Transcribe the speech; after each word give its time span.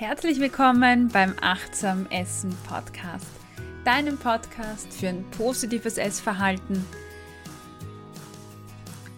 Herzlich 0.00 0.40
willkommen 0.40 1.08
beim 1.08 1.34
Achtsam 1.42 2.06
Essen 2.08 2.56
Podcast, 2.66 3.26
deinem 3.84 4.16
Podcast 4.16 4.90
für 4.94 5.08
ein 5.08 5.26
positives 5.36 5.98
Essverhalten 5.98 6.86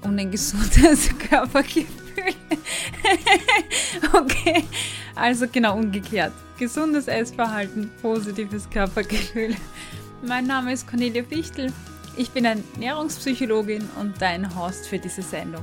und 0.02 0.18
ein 0.18 0.32
gesundes 0.32 1.08
Körpergefühl. 1.30 2.34
okay, 4.12 4.64
also 5.14 5.46
genau 5.46 5.76
umgekehrt. 5.76 6.32
Gesundes 6.58 7.06
Essverhalten, 7.06 7.88
positives 8.02 8.68
Körpergefühl. 8.68 9.54
Mein 10.26 10.48
Name 10.48 10.72
ist 10.72 10.88
Cornelia 10.88 11.22
Fichtel. 11.22 11.72
Ich 12.16 12.32
bin 12.32 12.44
Ernährungspsychologin 12.44 13.88
und 14.00 14.20
dein 14.20 14.52
Host 14.58 14.88
für 14.88 14.98
diese 14.98 15.22
Sendung. 15.22 15.62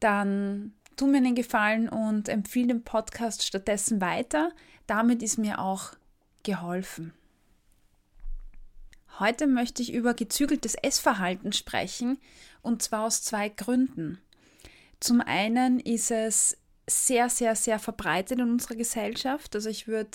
dann 0.00 0.72
tu 0.96 1.06
mir 1.06 1.18
einen 1.18 1.34
Gefallen 1.34 1.88
und 1.88 2.28
empfehle 2.28 2.68
den 2.68 2.84
Podcast 2.84 3.44
stattdessen 3.44 4.00
weiter. 4.00 4.52
Damit 4.86 5.22
ist 5.22 5.38
mir 5.38 5.60
auch 5.60 5.92
geholfen. 6.42 7.12
Heute 9.18 9.46
möchte 9.46 9.82
ich 9.82 9.92
über 9.92 10.14
gezügeltes 10.14 10.74
Essverhalten 10.74 11.52
sprechen 11.52 12.18
und 12.62 12.82
zwar 12.82 13.04
aus 13.04 13.22
zwei 13.22 13.48
Gründen. 13.48 14.20
Zum 15.00 15.20
einen 15.20 15.80
ist 15.80 16.10
es 16.10 16.56
sehr, 16.88 17.28
sehr, 17.28 17.54
sehr 17.54 17.78
verbreitet 17.78 18.38
in 18.38 18.50
unserer 18.50 18.76
Gesellschaft. 18.76 19.54
Also 19.54 19.68
ich 19.68 19.86
würde 19.86 20.10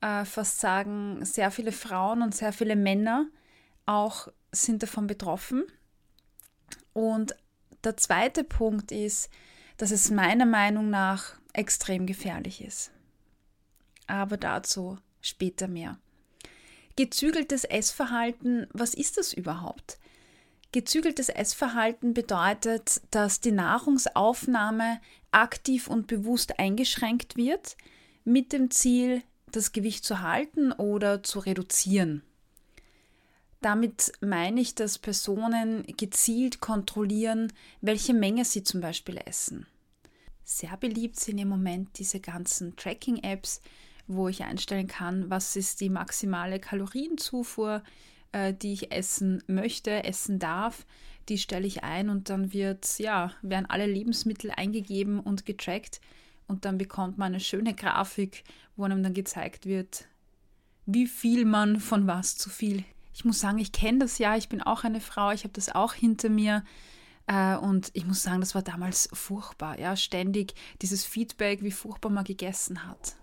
äh, 0.00 0.24
fast 0.24 0.60
sagen, 0.60 1.24
sehr 1.24 1.50
viele 1.50 1.72
Frauen 1.72 2.22
und 2.22 2.34
sehr 2.34 2.52
viele 2.52 2.76
Männer 2.76 3.26
auch 3.86 4.28
sind 4.50 4.82
davon 4.82 5.06
betroffen. 5.06 5.64
Und 6.92 7.36
der 7.86 7.96
zweite 7.96 8.44
Punkt 8.44 8.92
ist, 8.92 9.30
dass 9.78 9.90
es 9.90 10.10
meiner 10.10 10.44
Meinung 10.44 10.90
nach 10.90 11.34
extrem 11.52 12.06
gefährlich 12.06 12.62
ist. 12.62 12.90
Aber 14.06 14.36
dazu 14.36 14.98
später 15.20 15.68
mehr. 15.68 15.98
Gezügeltes 16.96 17.64
Essverhalten, 17.64 18.66
was 18.72 18.94
ist 18.94 19.18
das 19.18 19.32
überhaupt? 19.32 19.98
Gezügeltes 20.72 21.28
Essverhalten 21.28 22.12
bedeutet, 22.12 23.00
dass 23.10 23.40
die 23.40 23.52
Nahrungsaufnahme 23.52 25.00
aktiv 25.30 25.88
und 25.88 26.06
bewusst 26.06 26.58
eingeschränkt 26.58 27.36
wird, 27.36 27.76
mit 28.24 28.52
dem 28.52 28.70
Ziel, 28.70 29.22
das 29.52 29.72
Gewicht 29.72 30.04
zu 30.04 30.20
halten 30.22 30.72
oder 30.72 31.22
zu 31.22 31.38
reduzieren. 31.38 32.22
Damit 33.66 34.12
meine 34.20 34.60
ich, 34.60 34.76
dass 34.76 34.96
Personen 34.96 35.82
gezielt 35.96 36.60
kontrollieren, 36.60 37.52
welche 37.80 38.14
Menge 38.14 38.44
sie 38.44 38.62
zum 38.62 38.80
Beispiel 38.80 39.20
essen. 39.24 39.66
Sehr 40.44 40.76
beliebt 40.76 41.18
sind 41.18 41.38
im 41.38 41.48
Moment 41.48 41.98
diese 41.98 42.20
ganzen 42.20 42.76
Tracking-Apps, 42.76 43.60
wo 44.06 44.28
ich 44.28 44.44
einstellen 44.44 44.86
kann, 44.86 45.30
was 45.30 45.56
ist 45.56 45.80
die 45.80 45.90
maximale 45.90 46.60
Kalorienzufuhr, 46.60 47.82
äh, 48.30 48.54
die 48.54 48.72
ich 48.72 48.92
essen 48.92 49.42
möchte, 49.48 50.04
essen 50.04 50.38
darf. 50.38 50.86
Die 51.28 51.36
stelle 51.36 51.66
ich 51.66 51.82
ein 51.82 52.08
und 52.08 52.30
dann 52.30 52.52
wird, 52.52 53.00
ja, 53.00 53.32
werden 53.42 53.66
alle 53.68 53.86
Lebensmittel 53.86 54.52
eingegeben 54.52 55.18
und 55.18 55.44
getrackt 55.44 56.00
und 56.46 56.64
dann 56.64 56.78
bekommt 56.78 57.18
man 57.18 57.32
eine 57.32 57.40
schöne 57.40 57.74
Grafik, 57.74 58.44
wo 58.76 58.84
einem 58.84 59.02
dann 59.02 59.12
gezeigt 59.12 59.66
wird, 59.66 60.06
wie 60.84 61.08
viel 61.08 61.44
man 61.44 61.80
von 61.80 62.06
was 62.06 62.36
zu 62.36 62.48
viel. 62.48 62.84
Ich 63.16 63.24
muss 63.24 63.40
sagen, 63.40 63.56
ich 63.56 63.72
kenne 63.72 64.00
das 64.00 64.18
ja, 64.18 64.36
ich 64.36 64.50
bin 64.50 64.60
auch 64.60 64.84
eine 64.84 65.00
Frau, 65.00 65.30
ich 65.30 65.44
habe 65.44 65.54
das 65.54 65.74
auch 65.74 65.94
hinter 65.94 66.28
mir. 66.28 66.62
Äh, 67.26 67.56
und 67.56 67.90
ich 67.94 68.04
muss 68.04 68.22
sagen, 68.22 68.40
das 68.40 68.54
war 68.54 68.60
damals 68.60 69.08
furchtbar. 69.10 69.80
Ja, 69.80 69.96
ständig 69.96 70.54
dieses 70.82 71.06
Feedback, 71.06 71.62
wie 71.62 71.70
furchtbar 71.70 72.10
man 72.10 72.24
gegessen 72.24 72.86
hat. 72.86 73.16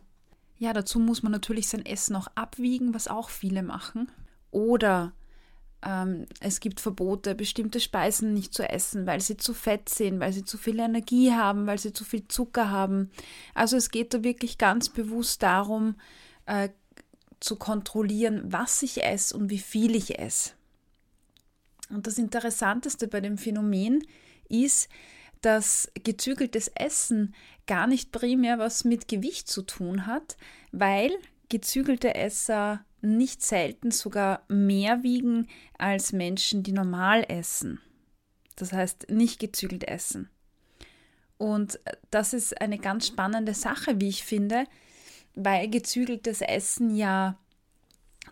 Ja, 0.58 0.74
dazu 0.74 0.98
muss 0.98 1.22
man 1.22 1.32
natürlich 1.32 1.68
sein 1.68 1.86
Essen 1.86 2.16
auch 2.16 2.26
abwiegen, 2.34 2.96
was 2.96 3.08
auch 3.08 3.30
viele 3.30 3.62
machen. 3.62 4.12
Oder 4.50 5.14
ähm, 5.86 6.26
es 6.40 6.60
gibt 6.60 6.80
Verbote, 6.80 7.36
bestimmte 7.36 7.80
Speisen 7.80 8.34
nicht 8.34 8.52
zu 8.52 8.68
essen, 8.68 9.06
weil 9.06 9.22
sie 9.22 9.38
zu 9.38 9.54
fett 9.54 9.90
sind, 9.90 10.20
weil 10.20 10.34
sie 10.34 10.44
zu 10.44 10.58
viel 10.58 10.80
Energie 10.80 11.34
haben, 11.34 11.68
weil 11.68 11.78
sie 11.78 11.94
zu 11.94 12.04
viel 12.04 12.28
Zucker 12.28 12.72
haben. 12.72 13.12
Also 13.54 13.78
es 13.78 13.92
geht 13.92 14.16
da 14.16 14.24
wirklich 14.24 14.58
ganz 14.58 14.90
bewusst 14.90 15.44
darum, 15.44 15.98
äh, 16.48 16.70
zu 17.44 17.58
kontrollieren, 17.58 18.42
was 18.46 18.82
ich 18.84 19.04
esse 19.04 19.36
und 19.36 19.50
wie 19.50 19.60
viel 19.60 19.96
ich 19.96 20.18
esse. 20.18 20.52
Und 21.90 22.08
das 22.08 22.18
Interessanteste 22.18 23.10
bei 23.10 23.20
dem 23.20 23.38
Phänomen 23.38 24.08
ist, 24.48 24.88
dass 25.42 25.92
gezügeltes 26.06 26.70
Essen 26.70 27.36
gar 27.68 27.86
nicht 27.86 28.14
primär 28.14 28.60
was 28.60 28.86
mit 28.86 29.10
Gewicht 29.10 29.50
zu 29.50 29.62
tun 29.62 30.08
hat, 30.08 30.38
weil 30.72 31.12
gezügelte 31.50 32.16
Esser 32.16 32.86
nicht 33.02 33.42
selten 33.42 33.92
sogar 33.92 34.46
mehr 34.48 35.04
wiegen 35.04 35.50
als 35.78 36.14
Menschen, 36.14 36.64
die 36.64 36.72
normal 36.72 37.26
essen. 37.28 37.82
Das 38.56 38.72
heißt, 38.72 39.10
nicht 39.10 39.40
gezügelt 39.40 39.84
essen. 39.84 40.30
Und 41.38 41.78
das 42.10 42.32
ist 42.32 42.62
eine 42.62 42.78
ganz 42.78 43.08
spannende 43.08 43.54
Sache, 43.54 44.00
wie 44.00 44.08
ich 44.08 44.24
finde, 44.24 44.66
weil 45.36 45.70
gezügeltes 45.70 46.42
Essen 46.42 46.96
ja 46.96 47.38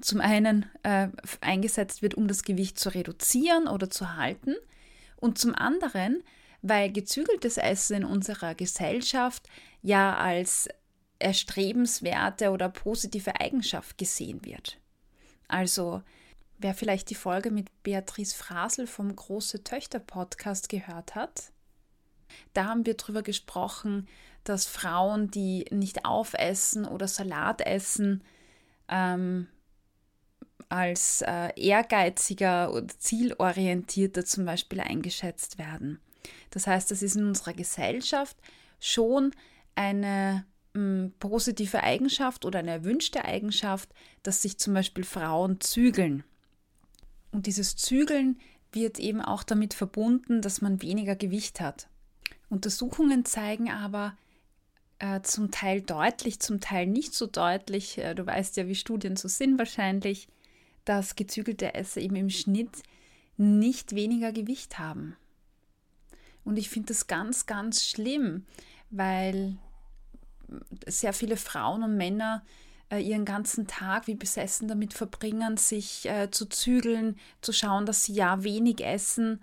zum 0.01 0.22
einen 0.22 0.66
äh, 0.84 1.09
eingesetzt 1.41 2.01
wird, 2.01 2.16
um 2.16 2.28
das 2.28 2.44
Gewicht 2.44 2.79
zu 2.79 2.89
reduzieren 2.89 3.67
oder 3.67 3.89
zu 3.89 4.16
halten, 4.16 4.56
und 5.22 5.38
zum 5.38 5.56
anderen, 5.56 6.23
weil 6.61 6.91
gezügeltes 6.91 7.57
Essen 7.57 7.97
in 7.97 8.06
unserer 8.06 8.56
Gesellschaft 8.56 9.47
ja 9.81 10.17
als 10.17 10.67
erstrebenswerte 11.19 12.50
oder 12.50 12.67
positive 12.67 13.40
Eigenschaft 13.40 13.97
gesehen 13.97 14.44
wird. 14.44 14.78
Also, 15.47 16.01
wer 16.57 16.73
vielleicht 16.73 17.09
die 17.09 17.16
Folge 17.16 17.51
mit 17.51 17.67
Beatrice 17.84 18.35
Frasel 18.35 18.88
vom 18.88 19.16
Große 19.16 19.63
Töchter 19.63 20.00
Podcast 20.00 20.67
gehört 20.69 21.16
hat, 21.16 21.51
da 22.53 22.66
haben 22.66 22.85
wir 22.85 22.95
darüber 22.95 23.22
gesprochen, 23.22 24.08
dass 24.43 24.66
Frauen, 24.66 25.29
die 25.32 25.66
nicht 25.72 26.05
aufessen 26.05 26.85
oder 26.85 27.08
Salat 27.08 27.61
essen, 27.61 28.23
ähm, 28.88 29.47
als 30.70 31.22
äh, 31.22 31.49
ehrgeiziger 31.59 32.73
oder 32.73 32.88
zielorientierter 32.88 34.26
zum 34.26 34.46
Beispiel 34.46 34.79
eingeschätzt 34.79 35.58
werden. 35.58 35.99
Das 36.49 36.67
heißt, 36.67 36.91
das 36.91 37.02
ist 37.02 37.16
in 37.16 37.26
unserer 37.26 37.53
Gesellschaft 37.53 38.38
schon 38.79 39.32
eine 39.76 40.46
positive 41.20 41.84
Eigenschaft 41.84 42.46
oder 42.46 42.59
eine 42.59 42.72
erwünschte 42.72 43.26
Eigenschaft, 43.26 43.90
dass 44.23 44.41
sich 44.41 44.58
zum 44.58 44.73
Beispiel 44.73 45.03
Frauen 45.03 45.59
zügeln. 45.59 46.23
Und 47.32 47.46
dieses 47.46 47.76
Zügeln 47.76 48.40
wird 48.72 48.99
eben 48.99 49.22
auch 49.22 49.43
damit 49.43 49.73
verbunden, 49.73 50.41
dass 50.41 50.61
man 50.61 50.82
weniger 50.82 51.16
Gewicht 51.17 51.59
hat. 51.59 51.90
Untersuchungen 52.49 53.26
zeigen 53.26 53.70
aber 53.70 54.16
äh, 55.02 55.24
zum 55.24 55.50
Teil 55.50 55.82
deutlich, 55.82 56.40
zum 56.40 56.59
Teil 56.59 56.86
nicht 56.86 57.16
so 57.16 57.26
deutlich, 57.26 57.98
äh, 57.98 58.14
du 58.14 58.24
weißt 58.24 58.56
ja, 58.58 58.68
wie 58.68 58.76
Studien 58.76 59.16
so 59.16 59.28
sind 59.28 59.58
wahrscheinlich, 59.58 60.28
dass 60.86 61.16
gezügelte 61.16 61.74
Esser 61.74 62.02
eben 62.02 62.16
im 62.16 62.30
Schnitt 62.30 62.84
nicht 63.36 63.96
weniger 63.96 64.32
Gewicht 64.32 64.78
haben. 64.78 65.18
Und 66.44 66.58
ich 66.58 66.70
finde 66.70 66.90
das 66.90 67.08
ganz, 67.08 67.48
ganz 67.48 67.84
schlimm, 67.84 68.46
weil 68.92 69.58
sehr 70.86 71.14
viele 71.14 71.38
Frauen 71.38 71.82
und 71.82 71.98
Männer 71.98 72.44
äh, 72.92 73.00
ihren 73.00 73.26
ganzen 73.26 73.66
Tag 73.66 74.06
wie 74.06 74.16
besessen 74.16 74.68
damit 74.68 74.94
verbringen, 74.94 75.58
sich 75.58 76.08
zu 76.30 76.46
zügeln, 76.46 77.18
zu 77.42 77.53
schauen, 77.53 77.88
dass 77.88 78.03
sie 78.03 78.14
ja 78.14 78.44
wenig 78.44 78.86
essen 78.86 79.42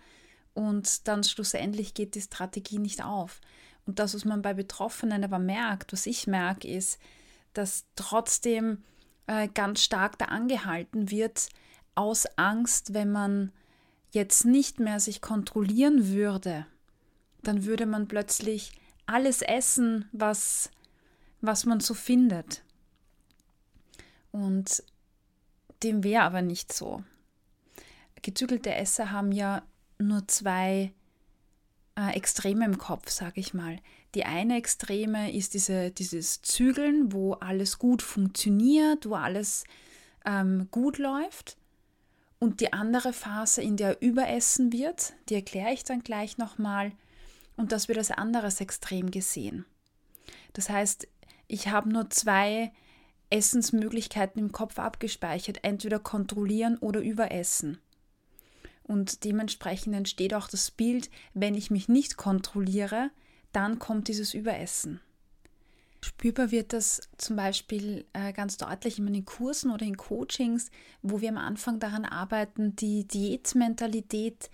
und 0.55 1.09
dann 1.09 1.25
schlussendlich 1.25 1.95
geht 1.95 2.15
die 2.15 2.21
Strategie 2.21 2.79
nicht 2.79 3.03
auf. 3.03 3.41
Und 3.89 3.99
das, 3.99 4.15
was 4.15 4.27
man 4.27 4.43
bei 4.43 4.53
Betroffenen 4.53 5.25
aber 5.25 5.39
merkt, 5.39 5.95
was 5.95 6.05
ich 6.05 6.27
merke, 6.27 6.69
ist, 6.69 7.01
dass 7.55 7.87
trotzdem 7.97 8.85
äh, 9.27 9.49
ganz 9.49 9.83
stark 9.83 10.19
da 10.19 10.27
angehalten 10.27 11.11
wird, 11.11 11.49
aus 11.95 12.27
Angst, 12.37 12.93
wenn 12.93 13.11
man 13.11 13.51
jetzt 14.11 14.45
nicht 14.45 14.79
mehr 14.79 15.01
sich 15.01 15.23
kontrollieren 15.23 16.09
würde, 16.09 16.67
dann 17.43 17.65
würde 17.65 17.87
man 17.87 18.09
plötzlich 18.09 18.73
alles 19.07 19.41
essen, 19.41 20.07
was, 20.13 20.71
was 21.41 21.65
man 21.65 21.81
so 21.81 21.95
findet. 21.95 22.63
Und 24.33 24.83
dem 25.83 26.05
wäre 26.05 26.25
aber 26.25 26.43
nicht 26.43 26.75
so. 26.75 27.03
Gezügelte 28.21 28.75
Esser 28.75 29.13
haben 29.13 29.33
ja 29.33 29.63
nur 29.99 30.29
zwei 30.29 30.93
äh, 31.99 32.13
Extreme 32.13 32.65
im 32.65 32.79
Kopf, 32.79 33.11
sage 33.11 33.41
ich 33.41 33.55
mal. 33.55 33.79
Die 34.15 34.25
eine 34.25 34.57
Extreme 34.57 35.33
ist 35.33 35.55
diese, 35.55 35.91
dieses 35.91 36.41
Zügeln, 36.43 37.13
wo 37.13 37.35
alles 37.35 37.79
gut 37.79 38.03
funktioniert, 38.03 39.09
wo 39.09 39.15
alles 39.15 39.65
ähm, 40.25 40.69
gut 40.71 40.99
läuft. 40.99 41.57
Und 42.39 42.61
die 42.61 42.73
andere 42.73 43.13
Phase, 43.13 43.63
in 43.63 43.77
der 43.77 44.01
überessen 44.01 44.73
wird, 44.73 45.15
die 45.29 45.35
erkläre 45.35 45.73
ich 45.73 45.83
dann 45.83 46.01
gleich 46.01 46.39
nochmal. 46.39 46.93
Und 47.57 47.73
das 47.73 47.89
wird 47.89 47.99
als 47.99 48.13
anderes 48.13 48.61
Extrem 48.61 49.11
gesehen. 49.11 49.65
Das 50.53 50.71
heißt, 50.71 51.09
ich 51.49 51.69
habe 51.69 51.89
nur 51.89 52.11
zwei 52.11 52.73
Essensmöglichkeiten 53.31 54.41
im 54.41 54.53
Kopf 54.53 54.79
abgespeichert, 54.79 55.65
entweder 55.65 55.99
kontrollieren 55.99 56.79
oder 56.79 57.01
überessen. 57.01 57.79
Und 58.89 59.23
dementsprechend 59.25 59.95
entsteht 59.95 60.35
auch 60.35 60.49
das 60.49 60.73
Bild, 60.73 61.11
wenn 61.35 61.55
ich 61.55 61.71
mich 61.71 61.89
nicht 61.89 62.17
kontrolliere, 62.17 63.11
dann 63.53 63.79
kommt 63.79 64.09
dieses 64.09 64.35
Überessen. 64.35 65.01
Spürbar 66.01 66.51
wird 66.51 66.73
das 66.73 67.03
zum 67.19 67.37
Beispiel 67.37 68.07
äh, 68.13 68.33
ganz 68.33 68.57
deutlich 68.57 68.99
in 68.99 69.13
den 69.13 69.25
Kursen 69.25 69.71
oder 69.71 69.85
in 69.85 69.97
Coachings, 69.97 70.71
wo 71.03 71.21
wir 71.21 71.29
am 71.29 71.39
Anfang 71.39 71.81
daran 71.81 72.05
arbeiten, 72.05 72.77
die 72.77 73.07
Diätmentalität 73.07 74.49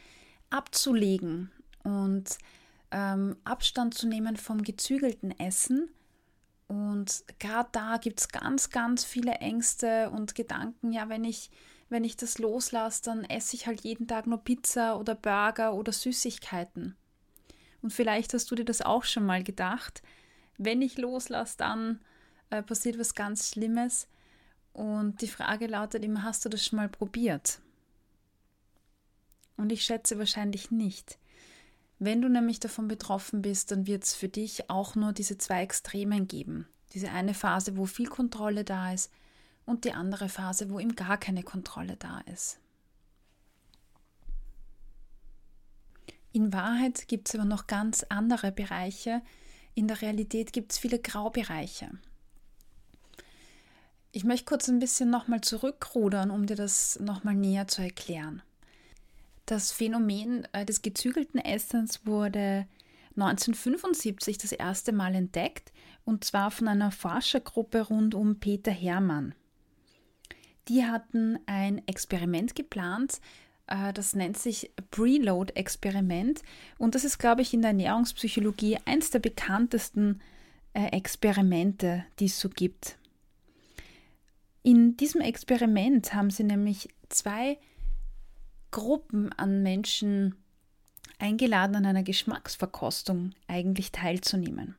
abzulegen 0.50 1.52
und 1.82 2.38
ähm, 2.90 3.36
Abstand 3.44 3.94
zu 3.94 4.08
nehmen 4.08 4.36
vom 4.36 4.62
gezügelten 4.62 5.38
Essen. 5.38 5.90
Und 6.66 7.24
gerade 7.38 7.68
da 7.72 7.98
gibt 7.98 8.20
es 8.20 8.28
ganz, 8.28 8.70
ganz 8.70 9.04
viele 9.04 9.34
Ängste 9.34 10.10
und 10.10 10.34
Gedanken, 10.34 10.92
ja, 10.92 11.08
wenn 11.08 11.24
ich, 11.24 11.50
wenn 11.94 12.02
ich 12.02 12.16
das 12.16 12.38
loslasse, 12.38 13.02
dann 13.04 13.22
esse 13.22 13.54
ich 13.54 13.68
halt 13.68 13.82
jeden 13.82 14.08
Tag 14.08 14.26
nur 14.26 14.38
Pizza 14.38 14.98
oder 14.98 15.14
Burger 15.14 15.74
oder 15.74 15.92
Süßigkeiten. 15.92 16.96
Und 17.82 17.92
vielleicht 17.92 18.34
hast 18.34 18.50
du 18.50 18.56
dir 18.56 18.64
das 18.64 18.82
auch 18.82 19.04
schon 19.04 19.24
mal 19.24 19.44
gedacht, 19.44 20.02
wenn 20.58 20.82
ich 20.82 20.98
loslasse, 20.98 21.56
dann 21.56 22.00
äh, 22.50 22.64
passiert 22.64 22.98
was 22.98 23.14
ganz 23.14 23.50
Schlimmes. 23.50 24.08
Und 24.72 25.22
die 25.22 25.28
Frage 25.28 25.68
lautet 25.68 26.04
immer, 26.04 26.24
hast 26.24 26.44
du 26.44 26.48
das 26.48 26.66
schon 26.66 26.78
mal 26.78 26.88
probiert? 26.88 27.60
Und 29.56 29.70
ich 29.70 29.84
schätze 29.84 30.18
wahrscheinlich 30.18 30.72
nicht. 30.72 31.16
Wenn 32.00 32.20
du 32.20 32.28
nämlich 32.28 32.58
davon 32.58 32.88
betroffen 32.88 33.40
bist, 33.40 33.70
dann 33.70 33.86
wird 33.86 34.02
es 34.02 34.16
für 34.16 34.28
dich 34.28 34.68
auch 34.68 34.96
nur 34.96 35.12
diese 35.12 35.38
zwei 35.38 35.62
Extremen 35.62 36.26
geben. 36.26 36.66
Diese 36.92 37.12
eine 37.12 37.34
Phase, 37.34 37.76
wo 37.76 37.86
viel 37.86 38.08
Kontrolle 38.08 38.64
da 38.64 38.92
ist 38.92 39.12
und 39.66 39.84
die 39.84 39.92
andere 39.92 40.28
Phase, 40.28 40.70
wo 40.70 40.78
eben 40.78 40.96
gar 40.96 41.18
keine 41.18 41.42
Kontrolle 41.42 41.96
da 41.96 42.20
ist. 42.32 42.58
In 46.32 46.52
Wahrheit 46.52 47.06
gibt 47.06 47.28
es 47.28 47.34
aber 47.36 47.44
noch 47.44 47.66
ganz 47.66 48.04
andere 48.08 48.50
Bereiche, 48.50 49.22
in 49.74 49.88
der 49.88 50.02
Realität 50.02 50.52
gibt 50.52 50.72
es 50.72 50.78
viele 50.78 50.98
Graubereiche. 50.98 51.90
Ich 54.12 54.24
möchte 54.24 54.44
kurz 54.44 54.68
ein 54.68 54.78
bisschen 54.78 55.10
nochmal 55.10 55.40
zurückrudern, 55.40 56.30
um 56.30 56.46
dir 56.46 56.56
das 56.56 56.98
nochmal 57.00 57.34
näher 57.34 57.66
zu 57.66 57.82
erklären. 57.82 58.42
Das 59.46 59.72
Phänomen 59.72 60.46
äh, 60.52 60.64
des 60.64 60.82
gezügelten 60.82 61.40
Essens 61.40 62.06
wurde 62.06 62.66
1975 63.16 64.38
das 64.38 64.52
erste 64.52 64.92
Mal 64.92 65.14
entdeckt 65.14 65.72
und 66.04 66.24
zwar 66.24 66.50
von 66.50 66.68
einer 66.68 66.90
Forschergruppe 66.90 67.82
rund 67.82 68.14
um 68.14 68.40
Peter 68.40 68.72
Hermann. 68.72 69.34
Die 70.68 70.84
hatten 70.84 71.38
ein 71.46 71.86
Experiment 71.86 72.54
geplant, 72.54 73.20
äh, 73.66 73.92
das 73.92 74.14
nennt 74.14 74.38
sich 74.38 74.70
Preload-Experiment. 74.90 76.42
Und 76.78 76.94
das 76.94 77.04
ist, 77.04 77.18
glaube 77.18 77.42
ich, 77.42 77.54
in 77.54 77.62
der 77.62 77.70
Ernährungspsychologie 77.70 78.78
eins 78.84 79.10
der 79.10 79.18
bekanntesten 79.18 80.20
äh, 80.72 80.86
Experimente, 80.88 82.04
die 82.18 82.26
es 82.26 82.38
so 82.38 82.48
gibt. 82.48 82.98
In 84.62 84.96
diesem 84.96 85.20
Experiment 85.20 86.14
haben 86.14 86.30
sie 86.30 86.44
nämlich 86.44 86.88
zwei 87.10 87.58
Gruppen 88.70 89.32
an 89.32 89.62
Menschen 89.62 90.34
eingeladen, 91.18 91.76
an 91.76 91.86
einer 91.86 92.02
Geschmacksverkostung 92.02 93.32
eigentlich 93.46 93.92
teilzunehmen. 93.92 94.76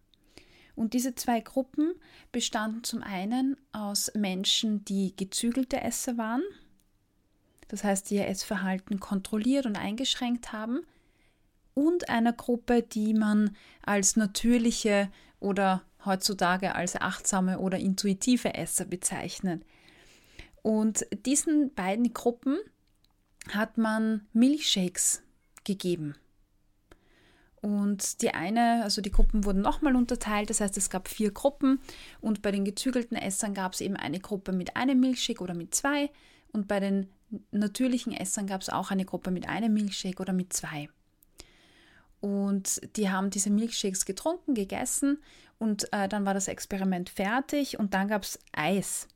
Und 0.76 0.94
diese 0.94 1.16
zwei 1.16 1.40
Gruppen 1.40 1.94
bestanden 2.32 2.84
zum 2.84 3.02
einen 3.02 3.56
aus 3.72 4.12
Menschen, 4.14 4.84
die 4.86 5.16
gezügelte 5.16 5.82
Esser 5.82 6.18
waren, 6.18 6.44
das 7.68 7.84
heißt, 7.84 8.10
die 8.10 8.16
ihr 8.16 8.28
Essverhalten 8.28 9.00
kontrolliert 9.00 9.66
und 9.66 9.78
eingeschränkt 9.78 10.52
haben, 10.52 10.82
und 11.74 12.10
einer 12.10 12.34
Gruppe, 12.34 12.82
die 12.84 13.14
man 13.14 13.56
als 13.82 14.16
natürliche 14.16 15.12
oder 15.40 15.84
heutzutage 16.06 16.74
als 16.74 16.96
achtsame 16.96 17.60
oder 17.60 17.78
intuitive 17.78 18.54
Esser 18.54 18.86
bezeichnet. 18.86 19.64
Und 20.62 21.06
diesen 21.26 21.74
beiden 21.74 22.14
Gruppen 22.14 22.58
hat 23.52 23.78
man 23.78 24.26
Milchshakes 24.34 25.22
gegeben. 25.64 26.16
Und 27.62 28.22
die 28.22 28.34
eine, 28.34 28.84
also 28.84 29.02
die 29.02 29.12
Gruppen 29.12 29.44
wurden 29.44 29.62
nochmal 29.62 29.96
unterteilt, 29.96 30.50
das 30.50 30.62
heißt, 30.62 30.78
es 30.78 30.90
gab 30.90 31.08
vier 31.08 31.32
Gruppen. 31.32 31.80
Und 32.22 32.42
bei 32.42 32.52
den 32.52 32.66
gezügelten 32.66 33.18
Essern 33.18 33.54
gab 33.54 33.74
es 33.74 33.82
eben 33.82 33.96
eine 33.96 34.20
Gruppe 34.20 34.52
mit 34.52 34.76
einem 34.76 35.00
Milchshake 35.00 35.42
oder 35.42 35.56
mit 35.56 35.74
zwei. 35.74 36.12
Und 36.52 36.68
bei 36.68 36.80
den 36.80 37.10
natürlichen 37.52 38.14
Essern 38.14 38.48
gab 38.48 38.62
es 38.62 38.70
auch 38.70 38.92
eine 38.92 39.06
Gruppe 39.06 39.32
mit 39.32 39.50
einem 39.50 39.74
Milchshake 39.74 40.22
oder 40.22 40.34
mit 40.34 40.54
zwei. 40.54 40.90
Und 42.22 42.82
die 42.96 43.10
haben 43.10 43.30
diese 43.30 43.50
Milchshakes 43.50 44.06
getrunken, 44.06 44.54
gegessen. 44.54 45.20
Und 45.58 45.92
äh, 45.94 46.08
dann 46.08 46.26
war 46.26 46.34
das 46.34 46.48
Experiment 46.48 47.10
fertig. 47.10 47.78
Und 47.80 47.94
dann 47.94 48.08
gab 48.08 48.24
es 48.24 48.40
Eis. 48.52 49.08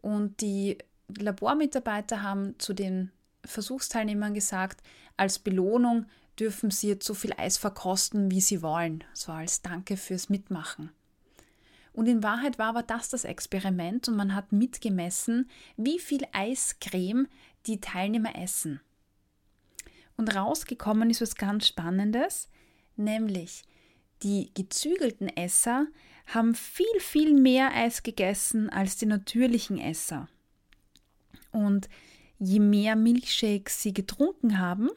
Und 0.00 0.40
die 0.40 0.78
Labormitarbeiter 1.08 2.22
haben 2.22 2.58
zu 2.58 2.72
den 2.74 3.10
Versuchsteilnehmern 3.44 4.34
gesagt, 4.34 4.82
als 5.16 5.38
Belohnung 5.38 6.06
dürfen 6.38 6.70
sie 6.70 6.88
jetzt 6.88 7.06
so 7.06 7.14
viel 7.14 7.32
Eis 7.36 7.58
verkosten, 7.58 8.30
wie 8.30 8.40
sie 8.40 8.62
wollen, 8.62 9.04
so 9.12 9.32
als 9.32 9.62
Danke 9.62 9.96
fürs 9.96 10.28
Mitmachen. 10.28 10.90
Und 11.92 12.06
in 12.06 12.22
Wahrheit 12.22 12.58
war 12.58 12.68
aber 12.68 12.82
das 12.82 13.10
das 13.10 13.24
Experiment 13.24 14.08
und 14.08 14.16
man 14.16 14.34
hat 14.34 14.52
mitgemessen, 14.52 15.50
wie 15.76 15.98
viel 15.98 16.26
Eiscreme 16.32 17.28
die 17.66 17.80
Teilnehmer 17.80 18.34
essen. 18.36 18.80
Und 20.16 20.34
rausgekommen 20.34 21.10
ist 21.10 21.20
was 21.20 21.34
ganz 21.34 21.66
Spannendes, 21.66 22.48
nämlich 22.96 23.64
die 24.22 24.52
gezügelten 24.54 25.28
Esser 25.28 25.86
haben 26.26 26.54
viel, 26.54 27.00
viel 27.00 27.34
mehr 27.34 27.74
Eis 27.74 28.02
gegessen 28.02 28.70
als 28.70 28.96
die 28.96 29.06
natürlichen 29.06 29.78
Esser. 29.78 30.28
Und 31.50 31.88
je 32.38 32.60
mehr 32.60 32.96
Milchshakes 32.96 33.82
sie 33.82 33.92
getrunken 33.92 34.58
haben, 34.58 34.90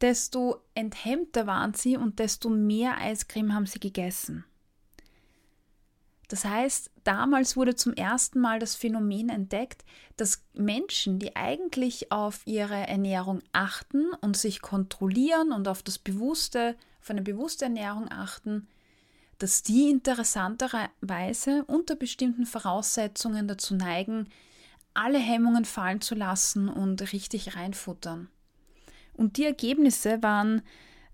desto 0.00 0.60
enthemmter 0.74 1.46
waren 1.46 1.74
sie 1.74 1.96
und 1.96 2.18
desto 2.18 2.48
mehr 2.48 2.98
Eiscreme 2.98 3.54
haben 3.54 3.66
sie 3.66 3.80
gegessen. 3.80 4.44
Das 6.28 6.44
heißt, 6.44 6.90
damals 7.04 7.56
wurde 7.56 7.76
zum 7.76 7.92
ersten 7.92 8.40
Mal 8.40 8.58
das 8.58 8.74
Phänomen 8.74 9.28
entdeckt, 9.28 9.84
dass 10.16 10.42
Menschen, 10.54 11.18
die 11.18 11.36
eigentlich 11.36 12.10
auf 12.10 12.40
ihre 12.46 12.88
Ernährung 12.88 13.42
achten 13.52 14.10
und 14.20 14.36
sich 14.36 14.60
kontrollieren 14.60 15.52
und 15.52 15.68
auf 15.68 15.82
das 15.82 15.98
bewusste, 15.98 16.74
auf 17.00 17.10
eine 17.10 17.22
bewusste 17.22 17.66
Ernährung 17.66 18.10
achten, 18.10 18.66
dass 19.38 19.62
die 19.62 19.90
interessanterweise 19.90 21.64
unter 21.66 21.94
bestimmten 21.94 22.46
Voraussetzungen 22.46 23.46
dazu 23.46 23.74
neigen, 23.76 24.28
alle 24.94 25.18
Hemmungen 25.18 25.64
fallen 25.64 26.00
zu 26.00 26.14
lassen 26.14 26.68
und 26.68 27.12
richtig 27.12 27.54
reinfuttern. 27.54 28.28
Und 29.16 29.36
die 29.36 29.44
Ergebnisse 29.44 30.22
waren 30.22 30.62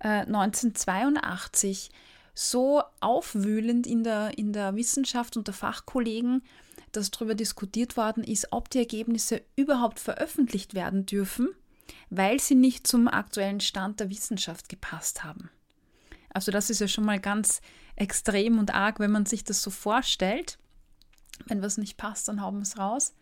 äh, 0.00 0.26
1982 0.26 1.90
so 2.34 2.82
aufwühlend 3.00 3.86
in 3.86 4.04
der, 4.04 4.36
in 4.38 4.52
der 4.52 4.74
Wissenschaft 4.74 5.36
unter 5.36 5.52
Fachkollegen, 5.52 6.42
dass 6.92 7.10
darüber 7.10 7.34
diskutiert 7.34 7.96
worden 7.96 8.24
ist, 8.24 8.48
ob 8.50 8.70
die 8.70 8.78
Ergebnisse 8.78 9.42
überhaupt 9.56 10.00
veröffentlicht 10.00 10.74
werden 10.74 11.06
dürfen, 11.06 11.48
weil 12.10 12.40
sie 12.40 12.54
nicht 12.54 12.86
zum 12.86 13.08
aktuellen 13.08 13.60
Stand 13.60 14.00
der 14.00 14.10
Wissenschaft 14.10 14.68
gepasst 14.68 15.24
haben. 15.24 15.50
Also 16.30 16.50
das 16.50 16.70
ist 16.70 16.80
ja 16.80 16.88
schon 16.88 17.04
mal 17.04 17.20
ganz 17.20 17.60
extrem 17.96 18.58
und 18.58 18.74
arg, 18.74 18.98
wenn 18.98 19.10
man 19.10 19.26
sich 19.26 19.44
das 19.44 19.62
so 19.62 19.70
vorstellt. 19.70 20.58
Wenn 21.46 21.62
was 21.62 21.76
nicht 21.76 21.96
passt, 21.96 22.28
dann 22.28 22.40
hauen 22.40 22.56
wir 22.56 22.62
es 22.62 22.78
raus. 22.78 23.14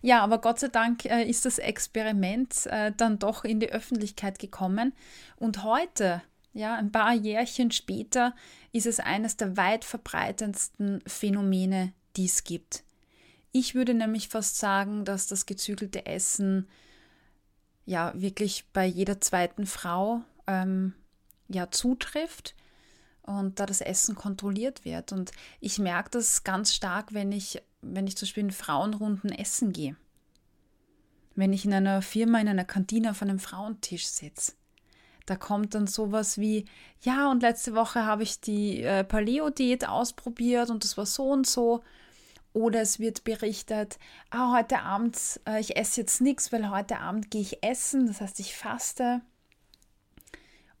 Ja, 0.00 0.22
aber 0.22 0.40
Gott 0.40 0.60
sei 0.60 0.68
Dank 0.68 1.04
äh, 1.04 1.24
ist 1.24 1.44
das 1.44 1.58
Experiment 1.58 2.66
äh, 2.66 2.92
dann 2.96 3.18
doch 3.18 3.44
in 3.44 3.60
die 3.60 3.70
Öffentlichkeit 3.70 4.38
gekommen. 4.38 4.92
Und 5.36 5.64
heute, 5.64 6.22
ja, 6.52 6.74
ein 6.76 6.92
paar 6.92 7.12
Jährchen 7.14 7.70
später, 7.70 8.34
ist 8.72 8.86
es 8.86 9.00
eines 9.00 9.36
der 9.36 9.56
weit 9.56 9.84
verbreitendsten 9.84 11.02
Phänomene, 11.06 11.92
die 12.16 12.26
es 12.26 12.44
gibt. 12.44 12.84
Ich 13.52 13.74
würde 13.74 13.94
nämlich 13.94 14.28
fast 14.28 14.58
sagen, 14.58 15.04
dass 15.04 15.26
das 15.26 15.46
gezügelte 15.46 16.06
Essen 16.06 16.68
ja 17.86 18.12
wirklich 18.14 18.66
bei 18.72 18.84
jeder 18.84 19.20
zweiten 19.20 19.66
Frau 19.66 20.20
ähm, 20.46 20.92
ja 21.48 21.70
zutrifft 21.70 22.54
und 23.22 23.58
da 23.60 23.66
das 23.66 23.80
Essen 23.80 24.14
kontrolliert 24.14 24.84
wird. 24.84 25.12
Und 25.12 25.32
ich 25.60 25.78
merke 25.78 26.10
das 26.10 26.44
ganz 26.44 26.74
stark, 26.74 27.14
wenn 27.14 27.32
ich, 27.32 27.62
wenn 27.82 28.06
ich 28.06 28.16
zum 28.16 28.26
Beispiel 28.26 28.44
in 28.44 28.50
Frauenrunden 28.50 29.30
essen 29.30 29.72
gehe. 29.72 29.96
Wenn 31.34 31.52
ich 31.52 31.64
in 31.64 31.72
einer 31.72 32.02
Firma, 32.02 32.40
in 32.40 32.48
einer 32.48 32.64
Kantine 32.64 33.10
auf 33.10 33.22
einem 33.22 33.38
Frauentisch 33.38 34.06
sitze. 34.06 34.52
Da 35.26 35.36
kommt 35.36 35.74
dann 35.74 35.86
sowas 35.86 36.38
wie, 36.38 36.64
ja, 37.02 37.30
und 37.30 37.42
letzte 37.42 37.74
Woche 37.74 38.04
habe 38.04 38.22
ich 38.22 38.40
die 38.40 38.82
äh, 38.82 39.04
Paleo-Diät 39.04 39.86
ausprobiert 39.86 40.70
und 40.70 40.84
das 40.84 40.96
war 40.96 41.06
so 41.06 41.30
und 41.30 41.46
so. 41.46 41.82
Oder 42.54 42.80
es 42.80 42.98
wird 42.98 43.24
berichtet, 43.24 43.98
ah, 44.30 44.56
heute 44.56 44.80
Abend, 44.80 45.18
äh, 45.46 45.60
ich 45.60 45.76
esse 45.76 46.00
jetzt 46.00 46.22
nichts, 46.22 46.50
weil 46.50 46.70
heute 46.70 46.98
Abend 46.98 47.30
gehe 47.30 47.42
ich 47.42 47.62
essen, 47.62 48.06
das 48.06 48.22
heißt, 48.22 48.40
ich 48.40 48.56
faste. 48.56 49.20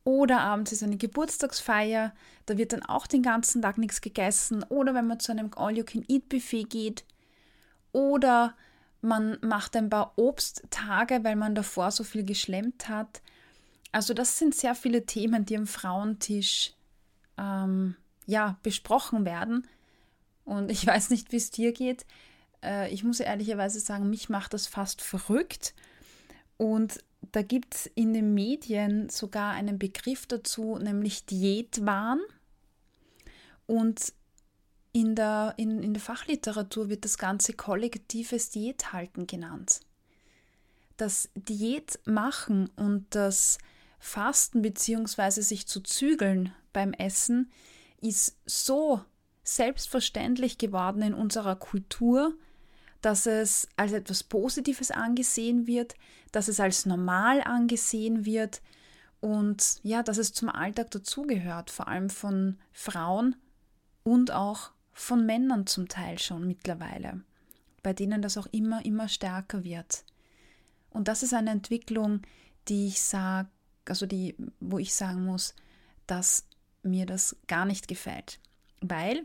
Oder 0.08 0.40
abends 0.40 0.72
ist 0.72 0.82
eine 0.82 0.96
Geburtstagsfeier, 0.96 2.14
da 2.46 2.56
wird 2.56 2.72
dann 2.72 2.82
auch 2.82 3.06
den 3.06 3.22
ganzen 3.22 3.60
Tag 3.60 3.76
nichts 3.76 4.00
gegessen. 4.00 4.62
Oder 4.70 4.94
wenn 4.94 5.06
man 5.06 5.20
zu 5.20 5.32
einem 5.32 5.50
All-You-Can-Eat-Buffet 5.54 6.64
geht. 6.64 7.04
Oder 7.92 8.56
man 9.02 9.36
macht 9.42 9.76
ein 9.76 9.90
paar 9.90 10.14
Obsttage, 10.16 11.24
weil 11.24 11.36
man 11.36 11.54
davor 11.54 11.90
so 11.90 12.04
viel 12.04 12.24
geschlemmt 12.24 12.88
hat. 12.88 13.20
Also 13.92 14.14
das 14.14 14.38
sind 14.38 14.54
sehr 14.54 14.74
viele 14.74 15.04
Themen, 15.04 15.44
die 15.44 15.58
am 15.58 15.66
Frauentisch 15.66 16.72
ähm, 17.36 17.94
ja, 18.24 18.56
besprochen 18.62 19.26
werden. 19.26 19.68
Und 20.46 20.70
ich 20.70 20.86
weiß 20.86 21.10
nicht, 21.10 21.32
wie 21.32 21.36
es 21.36 21.50
dir 21.50 21.74
geht. 21.74 22.06
Äh, 22.64 22.90
ich 22.94 23.04
muss 23.04 23.20
ehrlicherweise 23.20 23.78
sagen, 23.78 24.08
mich 24.08 24.30
macht 24.30 24.54
das 24.54 24.68
fast 24.68 25.02
verrückt. 25.02 25.74
Und 26.56 27.04
da 27.20 27.42
gibt 27.42 27.74
es 27.74 27.86
in 27.94 28.14
den 28.14 28.34
Medien 28.34 29.08
sogar 29.10 29.52
einen 29.52 29.78
Begriff 29.78 30.26
dazu, 30.26 30.78
nämlich 30.78 31.26
Diätwahn. 31.26 32.20
Und 33.66 34.12
in 34.92 35.14
der, 35.14 35.54
in, 35.56 35.82
in 35.82 35.94
der 35.94 36.02
Fachliteratur 36.02 36.88
wird 36.88 37.04
das 37.04 37.18
Ganze 37.18 37.52
kollektives 37.52 38.50
Diäthalten 38.50 39.26
genannt. 39.26 39.80
Das 40.96 41.28
Diät 41.34 42.00
machen 42.06 42.70
und 42.76 43.06
das 43.10 43.58
Fasten 43.98 44.62
bzw. 44.62 45.42
sich 45.42 45.66
zu 45.66 45.80
zügeln 45.80 46.52
beim 46.72 46.92
Essen 46.92 47.50
ist 48.00 48.38
so 48.46 49.00
selbstverständlich 49.42 50.58
geworden 50.58 51.02
in 51.02 51.14
unserer 51.14 51.56
Kultur, 51.56 52.34
dass 53.00 53.26
es 53.26 53.68
als 53.76 53.92
etwas 53.92 54.22
Positives 54.22 54.90
angesehen 54.90 55.66
wird, 55.66 55.94
dass 56.32 56.48
es 56.48 56.60
als 56.60 56.86
normal 56.86 57.42
angesehen 57.42 58.24
wird 58.24 58.60
und 59.20 59.80
ja, 59.82 60.02
dass 60.02 60.18
es 60.18 60.32
zum 60.32 60.48
Alltag 60.48 60.90
dazugehört, 60.90 61.70
vor 61.70 61.88
allem 61.88 62.10
von 62.10 62.58
Frauen 62.72 63.36
und 64.04 64.30
auch 64.30 64.70
von 64.92 65.26
Männern 65.26 65.66
zum 65.66 65.88
Teil 65.88 66.18
schon 66.18 66.46
mittlerweile, 66.46 67.22
bei 67.82 67.92
denen 67.92 68.22
das 68.22 68.36
auch 68.36 68.46
immer, 68.46 68.84
immer 68.84 69.08
stärker 69.08 69.64
wird. 69.64 70.04
Und 70.90 71.08
das 71.08 71.22
ist 71.22 71.34
eine 71.34 71.50
Entwicklung, 71.50 72.22
die 72.68 72.88
ich 72.88 73.00
sage, 73.00 73.48
also 73.86 74.06
die, 74.06 74.36
wo 74.60 74.78
ich 74.78 74.94
sagen 74.94 75.24
muss, 75.24 75.54
dass 76.06 76.46
mir 76.82 77.06
das 77.06 77.36
gar 77.46 77.64
nicht 77.64 77.88
gefällt. 77.88 78.38
Weil 78.80 79.24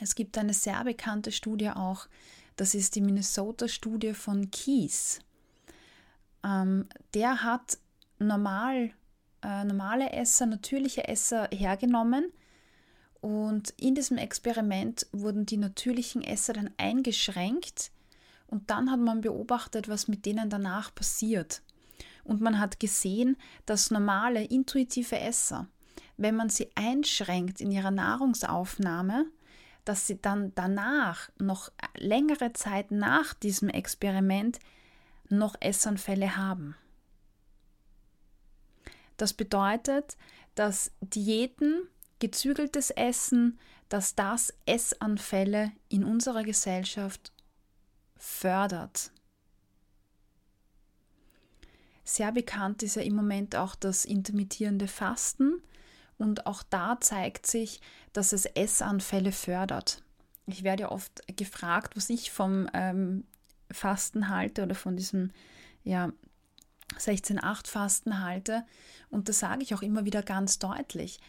es 0.00 0.14
gibt 0.14 0.38
eine 0.38 0.54
sehr 0.54 0.82
bekannte 0.84 1.32
Studie 1.32 1.70
auch, 1.70 2.06
das 2.58 2.74
ist 2.74 2.96
die 2.96 3.00
Minnesota-Studie 3.00 4.14
von 4.14 4.50
Kies. 4.50 5.20
Ähm, 6.44 6.88
der 7.14 7.44
hat 7.44 7.78
normal, 8.18 8.90
äh, 9.42 9.64
normale 9.64 10.10
Esser, 10.10 10.46
natürliche 10.46 11.06
Esser 11.06 11.48
hergenommen 11.52 12.32
und 13.20 13.70
in 13.76 13.94
diesem 13.94 14.18
Experiment 14.18 15.06
wurden 15.12 15.46
die 15.46 15.56
natürlichen 15.56 16.22
Esser 16.22 16.52
dann 16.52 16.70
eingeschränkt 16.78 17.92
und 18.48 18.70
dann 18.70 18.90
hat 18.90 19.00
man 19.00 19.20
beobachtet, 19.20 19.88
was 19.88 20.08
mit 20.08 20.26
denen 20.26 20.50
danach 20.50 20.92
passiert. 20.92 21.62
Und 22.24 22.40
man 22.40 22.58
hat 22.58 22.80
gesehen, 22.80 23.36
dass 23.66 23.92
normale, 23.92 24.44
intuitive 24.44 25.18
Esser, 25.18 25.68
wenn 26.16 26.34
man 26.34 26.48
sie 26.48 26.70
einschränkt 26.74 27.60
in 27.60 27.70
ihrer 27.70 27.92
Nahrungsaufnahme, 27.92 29.26
dass 29.88 30.06
sie 30.06 30.20
dann 30.20 30.54
danach, 30.54 31.30
noch 31.38 31.72
längere 31.96 32.52
Zeit 32.52 32.90
nach 32.90 33.32
diesem 33.32 33.70
Experiment, 33.70 34.58
noch 35.30 35.56
Essanfälle 35.60 36.36
haben. 36.36 36.76
Das 39.16 39.32
bedeutet, 39.32 40.18
dass 40.54 40.92
Diäten, 41.00 41.88
gezügeltes 42.18 42.90
Essen, 42.90 43.58
dass 43.88 44.14
das 44.14 44.52
Essanfälle 44.66 45.72
in 45.88 46.04
unserer 46.04 46.42
Gesellschaft 46.42 47.32
fördert. 48.18 49.10
Sehr 52.04 52.32
bekannt 52.32 52.82
ist 52.82 52.96
ja 52.96 53.02
im 53.02 53.14
Moment 53.14 53.56
auch 53.56 53.74
das 53.74 54.04
intermittierende 54.04 54.86
Fasten, 54.86 55.62
und 56.18 56.46
auch 56.46 56.62
da 56.62 56.98
zeigt 57.00 57.46
sich, 57.46 57.80
dass 58.12 58.32
es 58.32 58.44
Essanfälle 58.44 59.32
fördert. 59.32 60.02
Ich 60.46 60.64
werde 60.64 60.84
ja 60.84 60.90
oft 60.90 61.22
gefragt, 61.36 61.96
was 61.96 62.10
ich 62.10 62.30
vom 62.30 62.68
ähm, 62.72 63.24
Fasten 63.70 64.28
halte 64.28 64.62
oder 64.62 64.74
von 64.74 64.96
diesem 64.96 65.30
ja, 65.84 66.12
16-8-Fasten 66.98 68.22
halte. 68.22 68.64
Und 69.10 69.28
das 69.28 69.38
sage 69.38 69.62
ich 69.62 69.74
auch 69.74 69.82
immer 69.82 70.04
wieder 70.04 70.22
ganz 70.22 70.58
deutlich. 70.58 71.20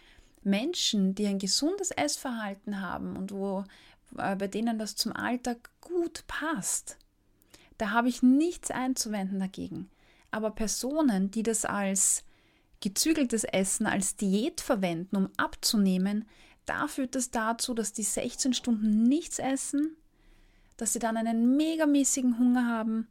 Menschen, 0.43 1.15
die 1.15 1.27
ein 1.27 1.39
gesundes 1.39 1.91
Essverhalten 1.91 2.81
haben 2.81 3.17
und 3.17 3.31
wo, 3.31 3.65
äh, 4.17 4.35
bei 4.35 4.47
denen 4.47 4.79
das 4.79 4.95
zum 4.95 5.13
Alltag 5.13 5.69
gut 5.81 6.23
passt, 6.27 6.97
da 7.77 7.91
habe 7.91 8.09
ich 8.09 8.23
nichts 8.23 8.71
einzuwenden 8.71 9.39
dagegen. 9.39 9.89
Aber 10.31 10.51
Personen, 10.51 11.31
die 11.31 11.43
das 11.43 11.65
als 11.65 12.23
gezügeltes 12.81 13.43
Essen 13.43 13.85
als 13.85 14.15
Diät 14.15 14.61
verwenden, 14.61 15.15
um 15.15 15.29
abzunehmen, 15.37 16.27
da 16.65 16.87
führt 16.87 17.15
es 17.15 17.31
dazu, 17.31 17.73
dass 17.73 17.93
die 17.93 18.03
16 18.03 18.53
Stunden 18.53 19.03
nichts 19.03 19.39
essen, 19.39 19.97
dass 20.77 20.93
sie 20.93 20.99
dann 20.99 21.17
einen 21.17 21.57
megamäßigen 21.57 22.37
Hunger 22.37 22.67
haben 22.67 23.07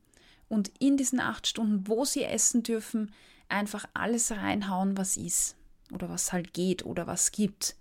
und 0.48 0.70
in 0.78 0.96
diesen 0.96 1.20
8 1.20 1.46
Stunden, 1.46 1.88
wo 1.88 2.04
sie 2.04 2.24
essen 2.24 2.62
dürfen, 2.62 3.12
einfach 3.48 3.86
alles 3.94 4.30
reinhauen, 4.30 4.96
was 4.96 5.16
ist 5.16 5.56
oder 5.92 6.08
was 6.08 6.32
halt 6.32 6.54
geht 6.54 6.84
oder 6.84 7.06
was 7.06 7.32
gibt. 7.32 7.76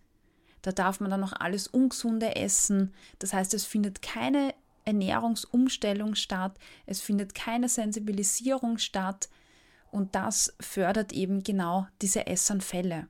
Da 0.61 0.71
darf 0.71 0.99
man 0.99 1.11
dann 1.11 1.21
noch 1.21 1.33
alles 1.33 1.67
Ungesunde 1.67 2.35
essen. 2.35 2.93
Das 3.19 3.33
heißt, 3.33 3.53
es 3.53 3.63
findet 3.63 4.01
keine 4.01 4.53
Ernährungsumstellung 4.85 6.15
statt, 6.15 6.57
es 6.85 7.01
findet 7.01 7.35
keine 7.35 7.69
Sensibilisierung 7.69 8.77
statt, 8.77 9.29
und 9.97 10.15
das 10.15 10.53
fördert 10.59 11.11
eben 11.11 11.43
genau 11.43 11.87
diese 12.01 12.27
Essanfälle. 12.27 13.07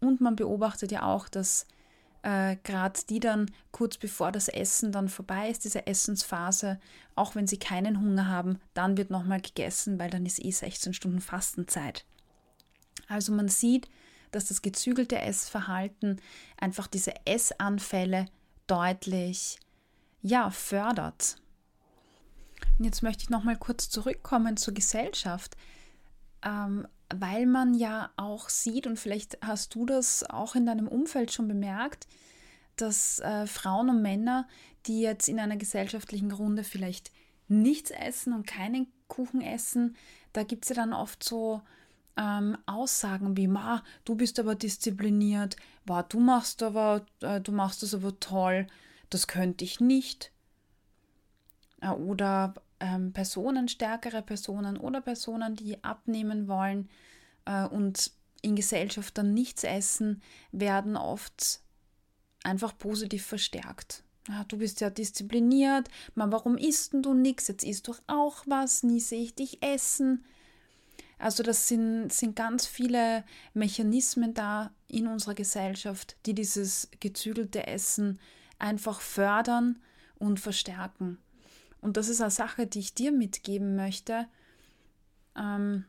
Und 0.00 0.20
man 0.20 0.36
beobachtet 0.36 0.92
ja 0.92 1.02
auch, 1.02 1.28
dass 1.28 1.66
äh, 2.22 2.56
gerade 2.62 3.00
die 3.08 3.20
dann 3.20 3.50
kurz 3.72 3.96
bevor 3.96 4.30
das 4.30 4.48
Essen 4.48 4.92
dann 4.92 5.08
vorbei 5.08 5.48
ist, 5.48 5.64
diese 5.64 5.86
Essensphase, 5.86 6.78
auch 7.14 7.34
wenn 7.34 7.46
sie 7.46 7.58
keinen 7.58 8.00
Hunger 8.00 8.28
haben, 8.28 8.60
dann 8.74 8.96
wird 8.96 9.10
nochmal 9.10 9.40
gegessen, 9.40 9.98
weil 9.98 10.10
dann 10.10 10.26
ist 10.26 10.44
eh 10.44 10.50
16 10.50 10.92
Stunden 10.92 11.20
Fastenzeit. 11.20 12.04
Also 13.08 13.32
man 13.32 13.48
sieht, 13.48 13.88
dass 14.30 14.46
das 14.46 14.62
gezügelte 14.62 15.18
Essverhalten 15.18 16.20
einfach 16.58 16.86
diese 16.86 17.14
Essanfälle 17.24 18.26
deutlich 18.66 19.58
ja, 20.22 20.50
fördert. 20.50 21.36
Und 22.78 22.84
jetzt 22.84 23.02
möchte 23.02 23.24
ich 23.24 23.30
nochmal 23.30 23.56
kurz 23.56 23.88
zurückkommen 23.88 24.56
zur 24.56 24.74
Gesellschaft. 24.74 25.56
Ähm, 26.42 26.86
weil 27.12 27.46
man 27.46 27.74
ja 27.74 28.10
auch 28.16 28.48
sieht, 28.48 28.86
und 28.86 28.98
vielleicht 28.98 29.38
hast 29.42 29.74
du 29.74 29.84
das 29.84 30.28
auch 30.28 30.54
in 30.54 30.66
deinem 30.66 30.88
Umfeld 30.88 31.32
schon 31.32 31.48
bemerkt, 31.48 32.06
dass 32.76 33.18
äh, 33.18 33.46
Frauen 33.46 33.90
und 33.90 34.02
Männer, 34.02 34.46
die 34.86 35.00
jetzt 35.00 35.28
in 35.28 35.40
einer 35.40 35.56
gesellschaftlichen 35.56 36.30
Runde 36.30 36.64
vielleicht 36.64 37.10
nichts 37.48 37.90
essen 37.90 38.32
und 38.32 38.46
keinen 38.46 38.86
Kuchen 39.08 39.40
essen, 39.40 39.96
da 40.32 40.44
gibt 40.44 40.64
es 40.64 40.70
ja 40.70 40.76
dann 40.76 40.92
oft 40.92 41.22
so 41.22 41.62
ähm, 42.16 42.56
Aussagen 42.66 43.36
wie, 43.36 43.48
Ma, 43.48 43.82
du 44.04 44.14
bist 44.14 44.38
aber 44.38 44.54
diszipliniert, 44.54 45.56
Ma, 45.84 46.02
du 46.02 46.20
machst 46.20 46.62
aber, 46.62 47.04
äh, 47.20 47.40
du 47.40 47.52
machst 47.52 47.82
das 47.82 47.94
aber 47.94 48.18
toll, 48.20 48.66
das 49.10 49.26
könnte 49.26 49.64
ich 49.64 49.80
nicht. 49.80 50.30
Äh, 51.80 51.90
oder 51.90 52.54
ähm, 52.80 53.12
Personen, 53.12 53.68
stärkere 53.68 54.22
Personen 54.22 54.76
oder 54.76 55.00
Personen, 55.00 55.54
die 55.54 55.82
abnehmen 55.84 56.48
wollen 56.48 56.88
äh, 57.44 57.66
und 57.66 58.12
in 58.42 58.56
Gesellschaft 58.56 59.18
dann 59.18 59.34
nichts 59.34 59.64
essen, 59.64 60.22
werden 60.50 60.96
oft 60.96 61.60
einfach 62.42 62.76
positiv 62.76 63.24
verstärkt. 63.24 64.02
Ja, 64.28 64.44
du 64.44 64.58
bist 64.58 64.80
ja 64.80 64.90
diszipliniert, 64.90 65.88
man, 66.14 66.32
warum 66.32 66.56
isst 66.56 66.94
du 66.94 67.14
nichts? 67.14 67.48
Jetzt 67.48 67.64
isst 67.64 67.88
du 67.88 67.94
auch 68.06 68.44
was, 68.46 68.82
nie 68.82 69.00
sehe 69.00 69.22
ich 69.22 69.34
dich 69.34 69.62
essen. 69.62 70.24
Also 71.18 71.42
das 71.42 71.68
sind, 71.68 72.12
sind 72.12 72.34
ganz 72.34 72.66
viele 72.66 73.24
Mechanismen 73.52 74.32
da 74.32 74.72
in 74.88 75.06
unserer 75.06 75.34
Gesellschaft, 75.34 76.16
die 76.24 76.34
dieses 76.34 76.88
gezügelte 77.00 77.66
Essen 77.66 78.18
einfach 78.58 79.00
fördern 79.00 79.82
und 80.18 80.40
verstärken. 80.40 81.18
Und 81.80 81.96
das 81.96 82.08
ist 82.08 82.20
eine 82.20 82.30
Sache, 82.30 82.66
die 82.66 82.80
ich 82.80 82.94
dir 82.94 83.12
mitgeben 83.12 83.76
möchte, 83.76 84.26
ähm, 85.36 85.84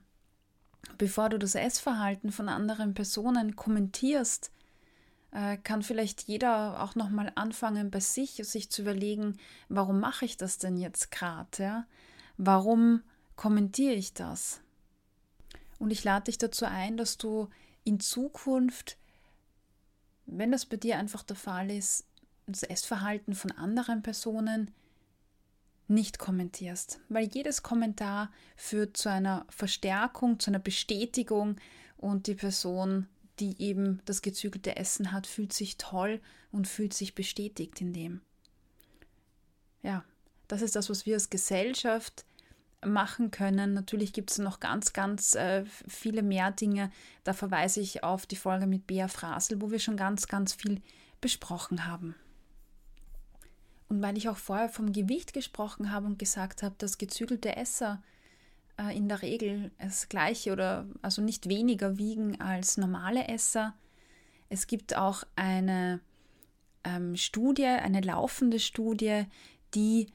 bevor 0.98 1.30
du 1.30 1.38
das 1.38 1.56
Essverhalten 1.56 2.32
von 2.32 2.50
anderen 2.50 2.94
Personen 2.94 3.56
kommentierst, 3.56 4.52
äh, 5.32 5.58
kann 5.58 5.82
vielleicht 5.82 6.24
jeder 6.24 6.84
auch 6.84 6.96
nochmal 6.96 7.32
anfangen 7.36 7.92
bei 7.92 8.00
sich, 8.00 8.36
sich 8.44 8.70
zu 8.70 8.82
überlegen, 8.82 9.38
warum 9.70 10.00
mache 10.00 10.26
ich 10.26 10.38
das 10.38 10.58
denn 10.58 10.78
jetzt 10.78 11.12
gerade? 11.12 11.48
Ja? 11.58 11.86
Warum 12.38 13.02
kommentiere 13.36 13.94
ich 13.94 14.14
das? 14.14 14.62
Und 15.80 15.92
ich 15.92 16.04
lade 16.04 16.26
dich 16.26 16.38
dazu 16.38 16.66
ein, 16.66 16.98
dass 16.98 17.18
du 17.18 17.50
in 17.84 18.00
Zukunft, 18.00 18.98
wenn 20.26 20.52
das 20.52 20.66
bei 20.66 20.78
dir 20.78 20.98
einfach 20.98 21.24
der 21.24 21.36
Fall 21.36 21.72
ist, 21.72 22.06
das 22.46 22.64
Essverhalten 22.64 23.34
von 23.34 23.52
anderen 23.52 24.04
Personen 24.04 24.72
nicht 25.92 26.18
kommentierst, 26.18 27.00
weil 27.10 27.26
jedes 27.26 27.64
Kommentar 27.64 28.32
führt 28.56 28.98
zu 28.98 29.10
einer 29.10 29.46
Verstärkung, 29.50 30.40
zu 30.40 30.50
einer 30.50 30.60
Bestätigung 30.60 31.58
und 31.98 32.28
die 32.28 32.36
Person, 32.36 33.08
die 33.40 33.62
eben 33.62 34.02
das 34.06 34.22
gezügelte 34.22 34.76
Essen 34.76 35.12
hat, 35.12 35.28
fühlt 35.28 35.54
sich 35.54 35.78
toll 35.78 36.20
und 36.52 36.68
fühlt 36.68 36.94
sich 36.94 37.16
bestätigt 37.16 37.80
in 37.82 37.94
dem. 37.94 38.22
Ja, 39.84 40.04
das 40.48 40.62
ist 40.62 40.76
das, 40.76 40.90
was 40.90 41.06
wir 41.06 41.16
als 41.16 41.30
Gesellschaft 41.30 42.26
machen 42.86 43.32
können. 43.32 43.74
Natürlich 43.74 44.14
gibt 44.14 44.32
es 44.32 44.38
noch 44.38 44.60
ganz, 44.60 44.94
ganz 44.94 45.36
äh, 45.36 45.66
viele 45.88 46.24
mehr 46.24 46.52
Dinge. 46.52 46.92
Da 47.24 47.34
verweise 47.34 47.80
ich 47.80 48.04
auf 48.04 48.26
die 48.26 48.36
Folge 48.36 48.68
mit 48.68 48.88
Bea 48.88 49.08
Frasel, 49.08 49.62
wo 49.62 49.72
wir 49.72 49.80
schon 49.80 49.98
ganz, 49.98 50.28
ganz 50.28 50.54
viel 50.54 50.82
besprochen 51.20 51.86
haben. 51.86 52.16
Und 53.92 54.02
weil 54.02 54.18
ich 54.18 54.30
auch 54.30 54.38
vorher 54.38 54.70
vom 54.70 54.94
Gewicht 54.94 55.34
gesprochen 55.34 55.92
habe 55.92 56.06
und 56.06 56.18
gesagt 56.18 56.64
habe, 56.64 56.74
dass 56.78 56.98
gezügelte 56.98 57.58
Esser 57.58 58.02
äh, 58.78 58.96
in 58.96 59.10
der 59.10 59.22
Regel 59.22 59.70
das 59.80 60.08
gleiche 60.08 60.54
oder 60.54 60.86
also 61.02 61.22
nicht 61.22 61.50
weniger 61.50 61.98
wiegen 61.98 62.40
als 62.40 62.78
normale 62.78 63.28
Esser. 63.28 63.76
Es 64.48 64.68
gibt 64.68 64.96
auch 64.96 65.26
eine 65.36 66.00
ähm, 66.86 67.18
Studie, 67.18 67.66
eine 67.66 68.00
laufende 68.00 68.60
Studie, 68.60 69.26
die 69.74 70.08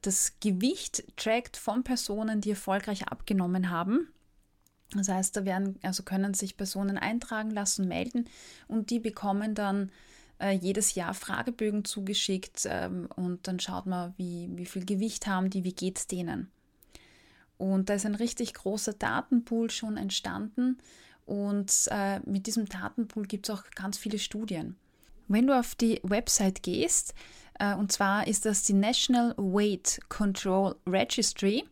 das 0.00 0.40
Gewicht 0.40 1.04
trackt 1.16 1.56
von 1.56 1.84
Personen, 1.84 2.40
die 2.40 2.50
erfolgreich 2.50 3.06
abgenommen 3.06 3.70
haben. 3.70 4.08
Das 4.96 5.08
heißt, 5.08 5.36
da 5.36 5.44
werden, 5.44 5.78
also 5.82 6.02
können 6.02 6.34
sich 6.34 6.56
Personen 6.56 6.98
eintragen 6.98 7.52
lassen, 7.52 7.86
melden 7.86 8.24
und 8.66 8.90
die 8.90 8.98
bekommen 8.98 9.54
dann 9.54 9.92
äh, 10.42 10.52
jedes 10.52 10.94
Jahr 10.94 11.14
Fragebögen 11.14 11.84
zugeschickt 11.84 12.66
ähm, 12.66 13.08
und 13.16 13.46
dann 13.46 13.60
schaut 13.60 13.86
man, 13.86 14.12
wie, 14.16 14.50
wie 14.54 14.66
viel 14.66 14.84
Gewicht 14.84 15.26
haben 15.26 15.50
die, 15.50 15.64
wie 15.64 15.72
geht 15.72 15.98
es 15.98 16.06
denen. 16.06 16.50
Und 17.58 17.88
da 17.88 17.94
ist 17.94 18.06
ein 18.06 18.16
richtig 18.16 18.54
großer 18.54 18.92
Datenpool 18.92 19.70
schon 19.70 19.96
entstanden 19.96 20.78
und 21.24 21.72
äh, 21.90 22.20
mit 22.20 22.46
diesem 22.46 22.66
Datenpool 22.66 23.26
gibt 23.26 23.48
es 23.48 23.54
auch 23.54 23.64
ganz 23.74 23.96
viele 23.96 24.18
Studien. 24.18 24.76
Wenn 25.28 25.46
du 25.46 25.58
auf 25.58 25.74
die 25.76 26.00
Website 26.02 26.62
gehst, 26.62 27.14
äh, 27.58 27.74
und 27.74 27.92
zwar 27.92 28.26
ist 28.26 28.44
das 28.44 28.64
die 28.64 28.72
National 28.72 29.34
Weight 29.36 30.00
Control 30.08 30.74
Registry. 30.86 31.64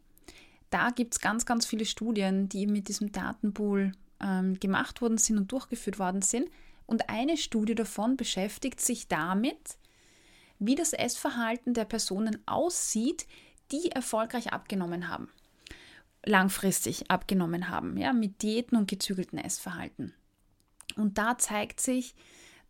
Da 0.70 0.90
gibt 0.90 1.14
es 1.14 1.20
ganz, 1.20 1.44
ganz 1.44 1.66
viele 1.66 1.84
Studien, 1.84 2.48
die 2.48 2.66
mit 2.66 2.88
diesem 2.88 3.10
Datenpool 3.10 3.92
ähm, 4.20 4.58
gemacht 4.60 5.02
worden 5.02 5.18
sind 5.18 5.36
und 5.36 5.50
durchgeführt 5.50 5.98
worden 5.98 6.22
sind. 6.22 6.48
Und 6.90 7.08
eine 7.08 7.36
Studie 7.36 7.76
davon 7.76 8.16
beschäftigt 8.16 8.80
sich 8.80 9.06
damit, 9.06 9.78
wie 10.58 10.74
das 10.74 10.92
Essverhalten 10.92 11.72
der 11.72 11.84
Personen 11.84 12.42
aussieht, 12.46 13.28
die 13.70 13.92
erfolgreich 13.92 14.52
abgenommen 14.52 15.06
haben, 15.06 15.28
langfristig 16.26 17.08
abgenommen 17.08 17.68
haben, 17.68 17.96
ja, 17.96 18.12
mit 18.12 18.42
Diäten 18.42 18.76
und 18.76 18.90
gezügelten 18.90 19.38
Essverhalten. 19.38 20.14
Und 20.96 21.16
da 21.16 21.38
zeigt 21.38 21.80
sich, 21.80 22.16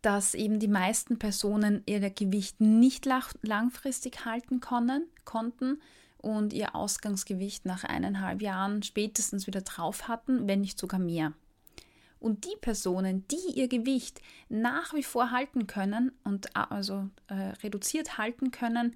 dass 0.03 0.35
eben 0.35 0.59
die 0.59 0.67
meisten 0.67 1.17
Personen 1.17 1.81
ihr 1.87 2.07
Gewicht 2.11 2.61
nicht 2.61 3.07
langfristig 3.41 4.23
halten 4.23 4.59
können, 4.59 5.07
konnten 5.25 5.81
und 6.19 6.53
ihr 6.53 6.75
Ausgangsgewicht 6.75 7.65
nach 7.65 7.83
eineinhalb 7.83 8.43
Jahren 8.43 8.83
spätestens 8.83 9.47
wieder 9.47 9.61
drauf 9.61 10.07
hatten, 10.07 10.47
wenn 10.47 10.61
nicht 10.61 10.77
sogar 10.77 10.99
mehr. 10.99 11.33
Und 12.21 12.45
die 12.45 12.55
Personen, 12.61 13.27
die 13.29 13.59
ihr 13.59 13.67
Gewicht 13.67 14.21
nach 14.47 14.93
wie 14.93 15.01
vor 15.01 15.31
halten 15.31 15.65
können 15.65 16.11
und 16.23 16.55
also 16.55 17.09
äh, 17.27 17.33
reduziert 17.63 18.19
halten 18.19 18.51
können, 18.51 18.95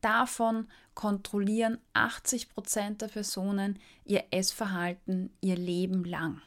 davon 0.00 0.66
kontrollieren 0.94 1.76
80 1.92 2.48
Prozent 2.48 3.02
der 3.02 3.08
Personen 3.08 3.78
ihr 4.06 4.24
Essverhalten 4.30 5.30
ihr 5.42 5.56
Leben 5.56 6.04
lang. 6.04 6.40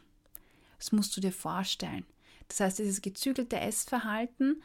Das 0.80 0.92
musst 0.92 1.16
du 1.16 1.22
dir 1.22 1.32
vorstellen. 1.32 2.06
Das 2.48 2.60
heißt, 2.60 2.80
dieses 2.80 3.04
gezügelte 3.04 3.60
Essverhalten 3.60 4.64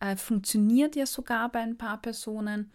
äh, 0.00 0.16
funktioniert 0.16 0.96
ja 0.96 1.04
sogar 1.04 1.52
bei 1.52 1.60
ein 1.60 1.76
paar 1.76 2.00
Personen 2.00 2.72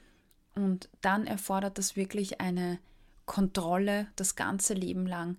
und 0.53 0.87
dann 1.01 1.25
erfordert 1.25 1.79
das 1.79 1.95
wirklich 1.95 2.41
eine 2.41 2.77
Kontrolle 3.25 4.07
das 4.15 4.35
ganze 4.35 4.75
Leben 4.75 5.07
lang. 5.07 5.37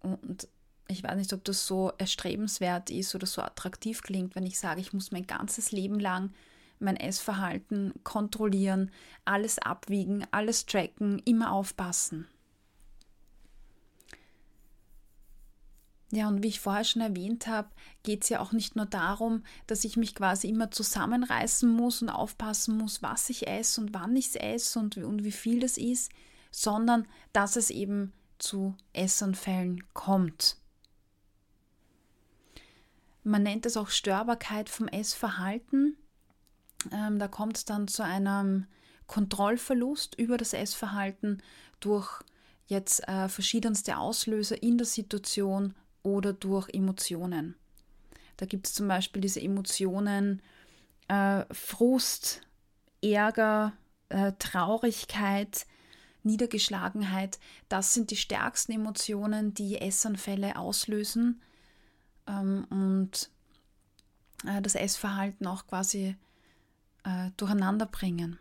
Und 0.00 0.48
ich 0.88 1.02
weiß 1.02 1.16
nicht, 1.16 1.32
ob 1.32 1.44
das 1.44 1.66
so 1.66 1.92
erstrebenswert 1.98 2.90
ist 2.90 3.14
oder 3.14 3.26
so 3.26 3.42
attraktiv 3.42 4.02
klingt, 4.02 4.34
wenn 4.34 4.46
ich 4.46 4.58
sage, 4.58 4.80
ich 4.80 4.92
muss 4.92 5.12
mein 5.12 5.26
ganzes 5.26 5.72
Leben 5.72 5.98
lang 5.98 6.32
mein 6.78 6.96
Essverhalten 6.96 7.94
kontrollieren, 8.04 8.90
alles 9.24 9.58
abwiegen, 9.58 10.26
alles 10.30 10.66
tracken, 10.66 11.20
immer 11.24 11.52
aufpassen. 11.52 12.26
Ja, 16.10 16.28
und 16.28 16.44
wie 16.44 16.48
ich 16.48 16.60
vorher 16.60 16.84
schon 16.84 17.02
erwähnt 17.02 17.48
habe, 17.48 17.70
geht 18.04 18.22
es 18.22 18.28
ja 18.28 18.38
auch 18.38 18.52
nicht 18.52 18.76
nur 18.76 18.86
darum, 18.86 19.42
dass 19.66 19.82
ich 19.84 19.96
mich 19.96 20.14
quasi 20.14 20.48
immer 20.48 20.70
zusammenreißen 20.70 21.68
muss 21.68 22.02
und 22.02 22.08
aufpassen 22.08 22.78
muss, 22.78 23.02
was 23.02 23.30
ich 23.30 23.48
esse 23.48 23.80
und 23.80 23.94
wann 23.94 24.14
ich 24.14 24.28
es 24.28 24.36
esse 24.36 24.78
und, 24.78 24.96
und 24.96 25.24
wie 25.24 25.32
viel 25.32 25.58
das 25.58 25.76
ist, 25.76 26.12
sondern 26.52 27.08
dass 27.32 27.56
es 27.56 27.70
eben 27.70 28.12
zu 28.38 28.76
Essanfällen 28.92 29.82
kommt. 29.92 30.56
Man 33.24 33.42
nennt 33.42 33.64
es 33.64 33.78
auch 33.78 33.88
Störbarkeit 33.88 34.68
vom 34.68 34.86
Essverhalten. 34.86 35.96
Ähm, 36.92 37.18
da 37.18 37.26
kommt 37.26 37.56
es 37.56 37.64
dann 37.64 37.88
zu 37.88 38.04
einem 38.04 38.66
Kontrollverlust 39.06 40.14
über 40.16 40.36
das 40.36 40.52
Essverhalten 40.52 41.42
durch 41.80 42.22
jetzt 42.66 43.08
äh, 43.08 43.28
verschiedenste 43.28 43.96
Auslöser 43.96 44.62
in 44.62 44.76
der 44.76 44.86
Situation 44.86 45.74
oder 46.02 46.34
durch 46.34 46.68
Emotionen. 46.72 47.54
Da 48.36 48.44
gibt 48.44 48.66
es 48.66 48.74
zum 48.74 48.88
Beispiel 48.88 49.22
diese 49.22 49.40
Emotionen 49.40 50.42
äh, 51.08 51.44
Frust, 51.50 52.42
Ärger, 53.02 53.72
äh, 54.10 54.32
Traurigkeit, 54.38 55.66
Niedergeschlagenheit. 56.24 57.38
Das 57.70 57.94
sind 57.94 58.10
die 58.10 58.16
stärksten 58.16 58.72
Emotionen, 58.72 59.54
die 59.54 59.80
Essanfälle 59.80 60.56
auslösen 60.56 61.40
ähm, 62.26 62.66
und 62.70 63.30
äh, 64.46 64.60
das 64.62 64.74
Essverhalten 64.74 65.46
auch 65.46 65.66
quasi 65.66 66.16
äh, 67.04 67.30
durcheinander 67.36 67.86
bringen. 67.86 68.38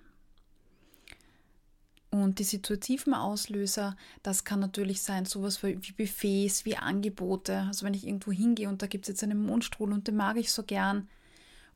Und 2.14 2.38
die 2.38 2.44
situativen 2.44 3.16
Auslöser, 3.16 3.96
das 4.22 4.44
kann 4.44 4.60
natürlich 4.60 5.02
sein, 5.02 5.26
sowas 5.26 5.64
wie 5.64 5.74
Buffets, 5.74 6.64
wie 6.64 6.78
Angebote. 6.78 7.62
Also 7.62 7.88
wenn 7.88 7.96
ich 7.96 8.06
irgendwo 8.06 8.32
hingehe 8.32 8.70
und 8.70 8.84
da 8.84 8.88
gibt 8.88 9.06
es 9.06 9.10
jetzt 9.10 9.24
einen 9.24 9.44
Mundstrudel 9.44 9.96
und 9.96 10.08
den 10.08 10.16
mag 10.16 10.38
ich 10.38 10.52
so 10.52 10.62
gern. 10.62 11.10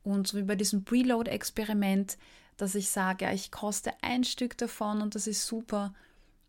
Und 0.03 0.27
so 0.27 0.37
wie 0.37 0.43
bei 0.43 0.55
diesem 0.55 0.85
Preload-Experiment, 0.85 2.19
dass 2.55 2.75
ich 2.75 2.89
sage, 2.89 3.31
ich 3.33 3.49
koste 3.49 3.91
ein 4.01 4.23
Stück 4.23 4.57
davon 4.59 5.01
und 5.01 5.15
das 5.15 5.25
ist 5.25 5.45
super. 5.47 5.95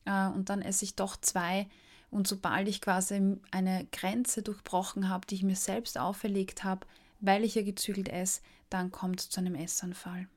Äh, 0.05 0.27
und 0.29 0.51
dann 0.51 0.61
esse 0.61 0.85
ich 0.85 0.95
doch 0.95 1.17
zwei. 1.17 1.67
Und 2.11 2.27
sobald 2.27 2.69
ich 2.69 2.81
quasi 2.81 3.39
eine 3.51 3.87
Grenze 3.93 4.43
durchbrochen 4.43 5.09
habe, 5.09 5.27
die 5.27 5.35
ich 5.37 5.43
mir 5.43 5.57
selbst 5.57 5.99
auferlegt 5.99 6.65
habe, 6.65 6.87
weil 7.21 7.45
ich 7.45 7.55
ja 7.55 7.63
gezügelt 7.63 8.09
esse, 8.09 8.41
dann 8.71 8.91
kommt 8.91 9.21
es 9.21 9.31
zu 9.31 9.41
einem 9.41 9.55
Essanfall. 9.55 10.29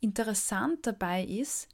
Interessant 0.00 0.86
dabei 0.86 1.24
ist, 1.24 1.68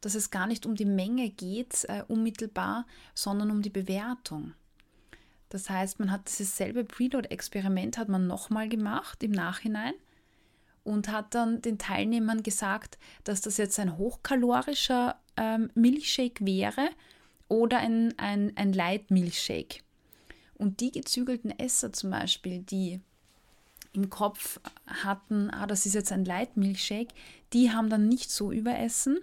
dass 0.00 0.14
es 0.14 0.30
gar 0.30 0.46
nicht 0.46 0.66
um 0.66 0.74
die 0.74 0.84
Menge 0.84 1.30
geht, 1.30 1.84
äh, 1.84 2.02
unmittelbar, 2.08 2.86
sondern 3.14 3.50
um 3.50 3.62
die 3.62 3.70
Bewertung. 3.70 4.54
Das 5.48 5.68
heißt, 5.68 6.00
man 6.00 6.10
hat 6.10 6.28
dieses 6.28 6.56
selbe 6.56 6.84
Preload-Experiment 6.84 7.98
hat 7.98 8.08
man 8.08 8.26
nochmal 8.26 8.68
gemacht 8.68 9.22
im 9.22 9.32
Nachhinein 9.32 9.92
und 10.82 11.08
hat 11.08 11.34
dann 11.34 11.62
den 11.62 11.78
Teilnehmern 11.78 12.42
gesagt, 12.42 12.98
dass 13.24 13.42
das 13.42 13.58
jetzt 13.58 13.78
ein 13.78 13.98
hochkalorischer 13.98 15.20
ähm, 15.36 15.70
Milchshake 15.74 16.44
wäre 16.44 16.88
oder 17.52 17.78
ein, 17.80 18.18
ein, 18.18 18.56
ein 18.56 18.72
Light-Milchshake. 18.72 19.82
Und 20.54 20.80
die 20.80 20.90
gezügelten 20.90 21.50
Esser 21.58 21.92
zum 21.92 22.10
Beispiel, 22.10 22.60
die 22.60 23.00
im 23.92 24.08
Kopf 24.08 24.58
hatten, 24.86 25.50
ah, 25.50 25.66
das 25.66 25.84
ist 25.84 25.92
jetzt 25.92 26.12
ein 26.12 26.24
Light-Milchshake, 26.24 27.12
die 27.52 27.70
haben 27.70 27.90
dann 27.90 28.08
nicht 28.08 28.30
so 28.30 28.52
überessen, 28.52 29.18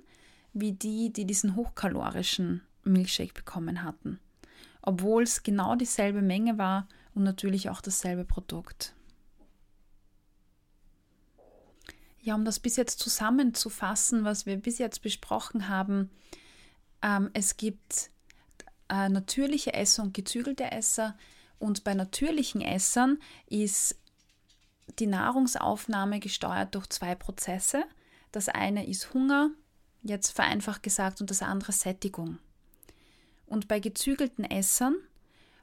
wie 0.54 0.74
die, 0.74 1.12
die 1.12 1.26
diesen 1.26 1.56
hochkalorischen 1.56 2.62
Milchshake 2.84 3.34
bekommen 3.34 3.84
hatten. 3.84 4.20
Obwohl 4.84 5.24
es 5.24 5.42
genau 5.42 5.76
dieselbe 5.76 6.22
Menge 6.22 6.60
war 6.60 6.88
und 7.15 7.24
natürlich 7.24 7.70
auch 7.70 7.82
dasselbe 7.82 8.26
Produkt. 8.26 8.94
Ja, 12.22 12.36
um 12.36 12.46
das 12.46 12.60
bis 12.60 12.76
jetzt 12.76 13.00
zusammenzufassen, 13.00 14.24
was 14.24 14.46
wir 14.46 14.58
bis 14.58 14.78
jetzt 14.78 15.02
besprochen 15.02 15.68
haben, 15.68 16.12
ähm, 17.02 17.32
es 17.34 17.58
gibt 17.58 18.12
äh, 18.89 19.10
natürliche 19.10 19.73
Esser 19.73 20.04
und 20.04 20.13
gezügelte 20.13 20.71
Esser. 20.71 21.17
Und 21.60 21.84
bei 21.84 21.93
natürlichen 21.93 22.62
Essern 22.62 23.19
ist 23.47 23.97
die 24.97 25.08
Nahrungsaufnahme 25.08 26.19
gesteuert 26.19 26.75
durch 26.75 26.88
zwei 26.88 27.15
Prozesse. 27.15 27.84
Das 28.32 28.49
eine 28.49 28.88
ist 28.88 29.13
Hunger, 29.13 29.52
jetzt 30.04 30.32
vereinfacht 30.32 30.84
gesagt, 30.84 31.21
und 31.21 31.30
das 31.30 31.41
andere 31.41 31.71
Sättigung. 31.71 32.39
Und 33.45 33.67
bei 33.67 33.80
gezügelten 33.80 34.45
Essern 34.45 34.95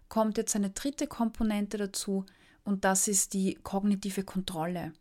kommt 0.09 0.39
jetzt 0.39 0.57
eine 0.57 0.71
dritte 0.71 1.07
Komponente 1.07 1.79
dazu 1.79 2.25
und 2.65 2.85
das 2.85 3.09
ist 3.09 3.33
die 3.33 3.55
kognitive 3.55 4.25
Kontrolle. 4.25 4.93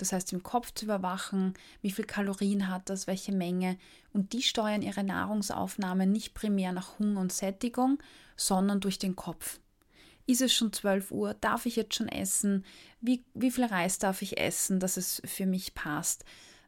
Das 0.00 0.12
heißt, 0.12 0.32
im 0.32 0.42
Kopf 0.42 0.72
zu 0.72 0.86
überwachen, 0.86 1.52
wie 1.82 1.90
viel 1.90 2.06
Kalorien 2.06 2.68
hat 2.68 2.88
das, 2.88 3.06
welche 3.06 3.32
Menge. 3.32 3.76
Und 4.14 4.32
die 4.32 4.42
steuern 4.42 4.80
ihre 4.80 5.04
Nahrungsaufnahme 5.04 6.06
nicht 6.06 6.32
primär 6.32 6.72
nach 6.72 6.98
Hunger 6.98 7.20
und 7.20 7.32
Sättigung, 7.32 7.98
sondern 8.34 8.80
durch 8.80 8.98
den 8.98 9.14
Kopf. 9.14 9.60
Ist 10.26 10.40
es 10.40 10.54
schon 10.54 10.72
12 10.72 11.10
Uhr? 11.10 11.34
Darf 11.34 11.66
ich 11.66 11.76
jetzt 11.76 11.94
schon 11.94 12.08
essen? 12.08 12.64
Wie, 13.02 13.24
wie 13.34 13.50
viel 13.50 13.64
Reis 13.64 13.98
darf 13.98 14.22
ich 14.22 14.38
essen, 14.38 14.80
dass 14.80 14.96
es 14.96 15.20
für 15.26 15.44
mich 15.44 15.74
passt? 15.74 16.24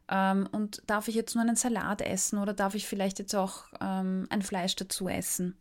Ähm, 0.09 0.47
und 0.51 0.83
darf 0.85 1.07
ich 1.07 1.15
jetzt 1.15 1.33
nur 1.33 1.43
einen 1.43 1.55
Salat 1.55 2.01
essen 2.01 2.37
oder 2.37 2.53
darf 2.53 2.75
ich 2.75 2.87
vielleicht 2.87 3.17
jetzt 3.17 3.33
auch 3.33 3.65
ähm, 3.81 4.27
ein 4.29 4.43
Fleisch 4.43 4.75
dazu 4.75 5.07
essen? 5.07 5.57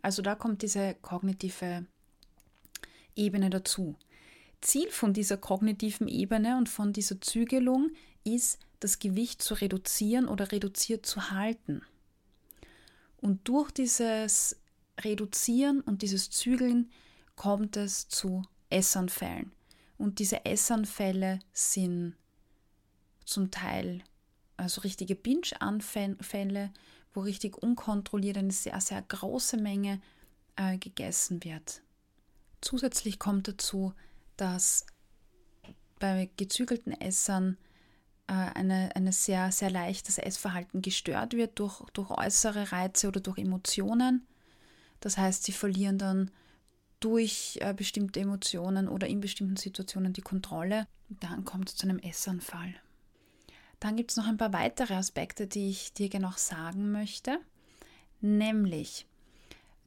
Also 0.00 0.22
da 0.22 0.36
kommt 0.36 0.62
diese 0.62 0.94
kognitive 1.02 1.86
Ebene 3.16 3.50
dazu. 3.50 3.96
Ziel 4.60 4.90
von 4.90 5.12
dieser 5.12 5.36
kognitiven 5.36 6.08
Ebene 6.08 6.56
und 6.56 6.68
von 6.68 6.92
dieser 6.92 7.20
Zügelung 7.20 7.90
ist, 8.24 8.58
das 8.80 8.98
Gewicht 8.98 9.42
zu 9.42 9.54
reduzieren 9.54 10.28
oder 10.28 10.52
reduziert 10.52 11.06
zu 11.06 11.30
halten. 11.30 11.82
Und 13.20 13.46
durch 13.48 13.70
dieses 13.70 14.56
Reduzieren 14.98 15.80
und 15.80 16.02
dieses 16.02 16.30
Zügeln 16.30 16.90
kommt 17.36 17.76
es 17.76 18.08
zu 18.08 18.42
Essanfällen. 18.70 19.52
Und 19.98 20.18
diese 20.18 20.44
Essanfälle 20.44 21.40
sind 21.52 22.14
zum 23.24 23.50
Teil 23.50 24.02
also 24.56 24.82
richtige 24.82 25.14
Binge-Anfälle, 25.14 26.70
wo 27.14 27.20
richtig 27.20 27.56
unkontrolliert 27.62 28.38
eine 28.38 28.52
sehr, 28.52 28.80
sehr 28.80 29.02
große 29.02 29.56
Menge 29.56 30.00
äh, 30.56 30.78
gegessen 30.78 31.42
wird. 31.44 31.82
Zusätzlich 32.60 33.18
kommt 33.18 33.48
dazu, 33.48 33.94
dass 34.40 34.86
bei 35.98 36.30
gezügelten 36.36 36.92
Essern 36.92 37.58
äh, 38.26 38.32
eine, 38.32 38.94
eine 38.94 39.12
sehr, 39.12 39.52
sehr 39.52 39.70
leichtes 39.70 40.18
Essverhalten 40.18 40.82
gestört 40.82 41.34
wird 41.34 41.58
durch, 41.58 41.82
durch 41.92 42.10
äußere 42.10 42.72
Reize 42.72 43.08
oder 43.08 43.20
durch 43.20 43.38
Emotionen. 43.38 44.26
Das 45.00 45.18
heißt, 45.18 45.44
sie 45.44 45.52
verlieren 45.52 45.98
dann 45.98 46.30
durch 47.00 47.58
äh, 47.60 47.74
bestimmte 47.74 48.20
Emotionen 48.20 48.88
oder 48.88 49.06
in 49.06 49.20
bestimmten 49.20 49.56
Situationen 49.56 50.12
die 50.12 50.20
Kontrolle. 50.20 50.86
Und 51.08 51.22
dann 51.24 51.44
kommt 51.44 51.70
es 51.70 51.76
zu 51.76 51.88
einem 51.88 51.98
Essanfall. 51.98 52.74
Dann 53.80 53.96
gibt 53.96 54.10
es 54.10 54.16
noch 54.16 54.26
ein 54.26 54.36
paar 54.36 54.52
weitere 54.52 54.94
Aspekte, 54.94 55.46
die 55.46 55.70
ich 55.70 55.94
dir 55.94 56.20
noch 56.20 56.38
sagen 56.38 56.92
möchte. 56.92 57.40
Nämlich 58.20 59.06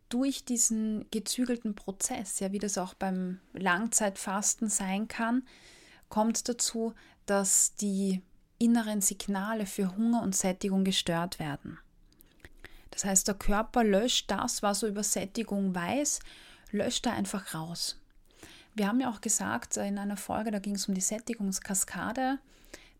durch 0.09 0.45
diesen 0.45 1.05
gezügelten 1.11 1.75
Prozess, 1.75 2.39
ja, 2.39 2.51
wie 2.51 2.59
das 2.59 2.77
auch 2.77 2.93
beim 2.93 3.39
Langzeitfasten 3.53 4.69
sein 4.69 5.07
kann, 5.07 5.43
kommt 6.09 6.47
dazu, 6.47 6.93
dass 7.25 7.75
die 7.75 8.21
inneren 8.59 9.01
Signale 9.01 9.65
für 9.65 9.95
Hunger 9.95 10.21
und 10.21 10.35
Sättigung 10.35 10.83
gestört 10.83 11.39
werden. 11.39 11.79
Das 12.91 13.05
heißt, 13.05 13.27
der 13.27 13.35
Körper 13.35 13.83
löscht 13.83 14.29
das, 14.29 14.61
was 14.61 14.83
er 14.83 14.89
über 14.89 15.03
Sättigung 15.03 15.73
weiß, 15.73 16.19
löscht 16.71 17.05
er 17.07 17.13
einfach 17.13 17.55
raus. 17.55 17.99
Wir 18.75 18.87
haben 18.87 18.99
ja 18.99 19.09
auch 19.09 19.21
gesagt 19.21 19.77
in 19.77 19.97
einer 19.97 20.17
Folge, 20.17 20.51
da 20.51 20.59
ging 20.59 20.75
es 20.75 20.87
um 20.87 20.93
die 20.93 21.01
Sättigungskaskade, 21.01 22.39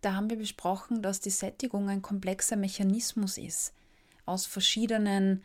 da 0.02 0.16
haben 0.16 0.30
wir 0.30 0.38
besprochen, 0.38 1.02
dass 1.02 1.20
die 1.20 1.30
Sättigung 1.30 1.89
ein 1.89 2.02
komplexer 2.02 2.56
Mechanismus 2.56 3.38
ist 3.38 3.74
aus 4.26 4.46
verschiedenen 4.46 5.42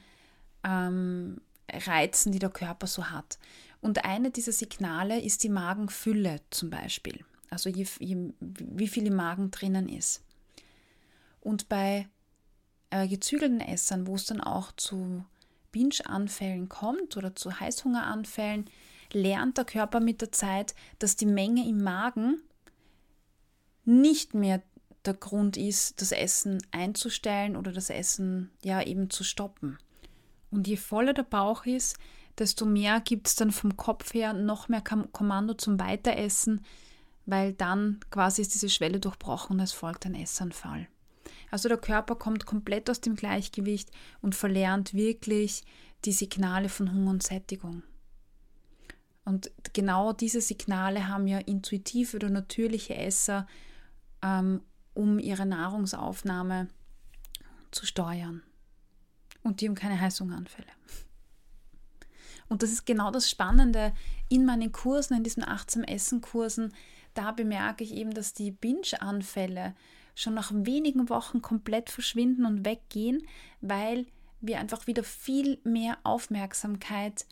ähm, 0.64 1.40
Reizen, 1.70 2.32
die 2.32 2.38
der 2.38 2.50
Körper 2.50 2.86
so 2.86 3.10
hat. 3.10 3.38
Und 3.80 4.04
eine 4.04 4.30
dieser 4.30 4.52
Signale 4.52 5.20
ist 5.20 5.44
die 5.44 5.48
Magenfülle 5.48 6.40
zum 6.50 6.70
Beispiel, 6.70 7.24
also 7.50 7.68
je, 7.68 7.86
je, 8.00 8.32
wie 8.40 8.88
viel 8.88 9.06
im 9.06 9.14
Magen 9.14 9.50
drinnen 9.50 9.88
ist. 9.88 10.22
Und 11.40 11.68
bei 11.68 12.08
äh, 12.90 13.06
gezügelten 13.06 13.60
Essern, 13.60 14.06
wo 14.06 14.16
es 14.16 14.26
dann 14.26 14.40
auch 14.40 14.72
zu 14.72 15.24
Binge-Anfällen 15.72 16.68
kommt 16.68 17.16
oder 17.16 17.36
zu 17.36 17.60
Heißhungeranfällen, 17.60 18.68
lernt 19.12 19.56
der 19.58 19.64
Körper 19.64 20.00
mit 20.00 20.20
der 20.20 20.32
Zeit, 20.32 20.74
dass 20.98 21.16
die 21.16 21.26
Menge 21.26 21.66
im 21.66 21.82
Magen 21.82 22.42
nicht 23.84 24.34
mehr 24.34 24.62
der 25.04 25.14
Grund 25.14 25.56
ist, 25.56 26.02
das 26.02 26.12
Essen 26.12 26.62
einzustellen 26.70 27.56
oder 27.56 27.72
das 27.72 27.90
Essen 27.90 28.50
ja 28.62 28.82
eben 28.82 29.08
zu 29.10 29.24
stoppen. 29.24 29.78
Und 30.50 30.66
je 30.66 30.76
voller 30.76 31.14
der 31.14 31.24
Bauch 31.24 31.66
ist, 31.66 31.98
desto 32.38 32.64
mehr 32.64 33.00
gibt 33.00 33.28
es 33.28 33.36
dann 33.36 33.50
vom 33.50 33.76
Kopf 33.76 34.14
her 34.14 34.32
noch 34.32 34.68
mehr 34.68 34.82
Kommando 34.82 35.54
zum 35.54 35.78
Weiteressen, 35.78 36.64
weil 37.26 37.52
dann 37.52 38.00
quasi 38.10 38.42
ist 38.42 38.54
diese 38.54 38.70
Schwelle 38.70 39.00
durchbrochen 39.00 39.56
und 39.56 39.60
es 39.60 39.72
folgt 39.72 40.06
ein 40.06 40.14
Essanfall. 40.14 40.88
Also 41.50 41.68
der 41.68 41.78
Körper 41.78 42.14
kommt 42.16 42.46
komplett 42.46 42.88
aus 42.90 43.00
dem 43.00 43.16
Gleichgewicht 43.16 43.90
und 44.20 44.34
verlernt 44.34 44.94
wirklich 44.94 45.64
die 46.04 46.12
Signale 46.12 46.68
von 46.68 46.92
Hunger 46.92 47.10
und 47.10 47.22
Sättigung. 47.22 47.82
Und 49.24 49.50
genau 49.74 50.12
diese 50.12 50.40
Signale 50.40 51.08
haben 51.08 51.26
ja 51.26 51.38
intuitive 51.38 52.16
oder 52.16 52.30
natürliche 52.30 52.94
Esser 52.94 53.46
ähm, 54.22 54.62
um 54.94 55.18
ihre 55.18 55.46
Nahrungsaufnahme 55.46 56.68
zu 57.70 57.84
steuern. 57.84 58.42
Und 59.48 59.62
die 59.62 59.66
haben 59.66 59.74
keine 59.74 59.98
Heißhungeranfälle. 59.98 60.68
Und 62.50 62.62
das 62.62 62.70
ist 62.70 62.84
genau 62.84 63.10
das 63.10 63.30
Spannende 63.30 63.94
in 64.28 64.44
meinen 64.44 64.72
Kursen, 64.72 65.16
in 65.16 65.24
diesen 65.24 65.42
18 65.42 65.84
Essen-Kursen. 65.84 66.74
Da 67.14 67.32
bemerke 67.32 67.82
ich 67.82 67.94
eben, 67.94 68.12
dass 68.12 68.34
die 68.34 68.50
Binge-Anfälle 68.50 69.74
schon 70.14 70.34
nach 70.34 70.52
wenigen 70.52 71.08
Wochen 71.08 71.40
komplett 71.40 71.88
verschwinden 71.88 72.44
und 72.44 72.66
weggehen, 72.66 73.26
weil 73.62 74.04
wir 74.42 74.60
einfach 74.60 74.86
wieder 74.86 75.02
viel 75.02 75.58
mehr 75.64 75.96
Aufmerksamkeit 76.02 77.24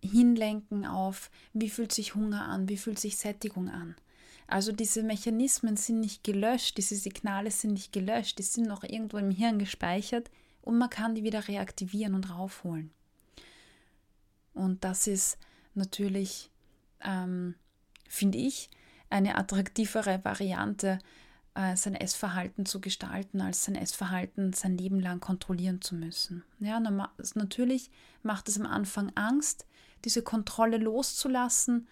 hinlenken 0.00 0.86
auf, 0.86 1.32
wie 1.52 1.68
fühlt 1.68 1.92
sich 1.92 2.14
Hunger 2.14 2.44
an, 2.44 2.68
wie 2.68 2.76
fühlt 2.76 3.00
sich 3.00 3.16
Sättigung 3.16 3.70
an. 3.70 3.96
Also 4.46 4.72
diese 4.72 5.02
Mechanismen 5.02 5.76
sind 5.76 6.00
nicht 6.00 6.22
gelöscht, 6.22 6.78
diese 6.78 6.94
Signale 6.94 7.50
sind 7.50 7.72
nicht 7.72 7.92
gelöscht, 7.92 8.38
die 8.38 8.44
sind 8.44 8.68
noch 8.68 8.84
irgendwo 8.84 9.18
im 9.18 9.30
Hirn 9.30 9.58
gespeichert 9.58 10.30
und 10.62 10.78
man 10.78 10.90
kann 10.90 11.14
die 11.14 11.24
wieder 11.24 11.48
reaktivieren 11.48 12.14
und 12.14 12.30
raufholen. 12.30 12.90
Und 14.54 14.84
das 14.84 15.06
ist 15.06 15.38
natürlich, 15.74 16.50
ähm, 17.02 17.54
finde 18.08 18.38
ich, 18.38 18.70
eine 19.10 19.36
attraktivere 19.36 20.24
Variante, 20.24 20.98
äh, 21.54 21.76
sein 21.76 21.94
Essverhalten 21.94 22.66
zu 22.66 22.80
gestalten, 22.80 23.40
als 23.40 23.64
sein 23.64 23.74
Essverhalten 23.74 24.52
sein 24.52 24.76
Leben 24.76 25.00
lang 25.00 25.20
kontrollieren 25.20 25.80
zu 25.80 25.94
müssen. 25.94 26.44
Ja, 26.60 26.80
natürlich 26.80 27.90
macht 28.22 28.48
es 28.48 28.58
am 28.60 28.66
Anfang 28.66 29.10
Angst, 29.14 29.66
diese 30.04 30.22
Kontrolle 30.22 30.78
loszulassen, 30.78 31.88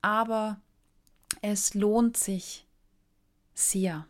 aber 0.00 0.60
es 1.42 1.74
lohnt 1.74 2.16
sich 2.16 2.66
sehr. 3.52 4.06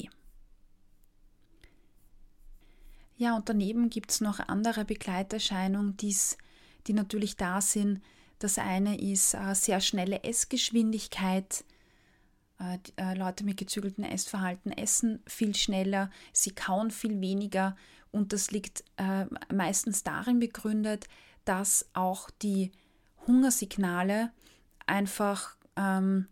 Ja, 3.15 3.35
und 3.35 3.47
daneben 3.47 3.89
gibt 3.89 4.11
es 4.11 4.19
noch 4.19 4.39
andere 4.39 4.83
Begleiterscheinungen, 4.83 5.95
die's, 5.95 6.37
die 6.87 6.93
natürlich 6.93 7.37
da 7.37 7.61
sind. 7.61 8.01
Das 8.39 8.57
eine 8.57 8.99
ist 8.99 9.33
äh, 9.33 9.53
sehr 9.53 9.79
schnelle 9.79 10.23
Essgeschwindigkeit. 10.23 11.63
Äh, 12.59 12.79
äh, 12.97 13.13
Leute 13.15 13.43
mit 13.43 13.57
gezügeltem 13.57 14.03
Essverhalten 14.03 14.71
essen 14.71 15.21
viel 15.27 15.55
schneller, 15.55 16.09
sie 16.33 16.51
kauen 16.51 16.91
viel 16.91 17.19
weniger 17.21 17.75
und 18.11 18.31
das 18.31 18.51
liegt 18.51 18.83
meistens 19.51 20.03
darin 20.03 20.37
begründet, 20.37 21.07
dass 21.45 21.89
auch 21.93 22.29
die 22.29 22.71
Hungersignale 23.25 24.31
einfach 24.85 25.57
ähm, 25.75 26.27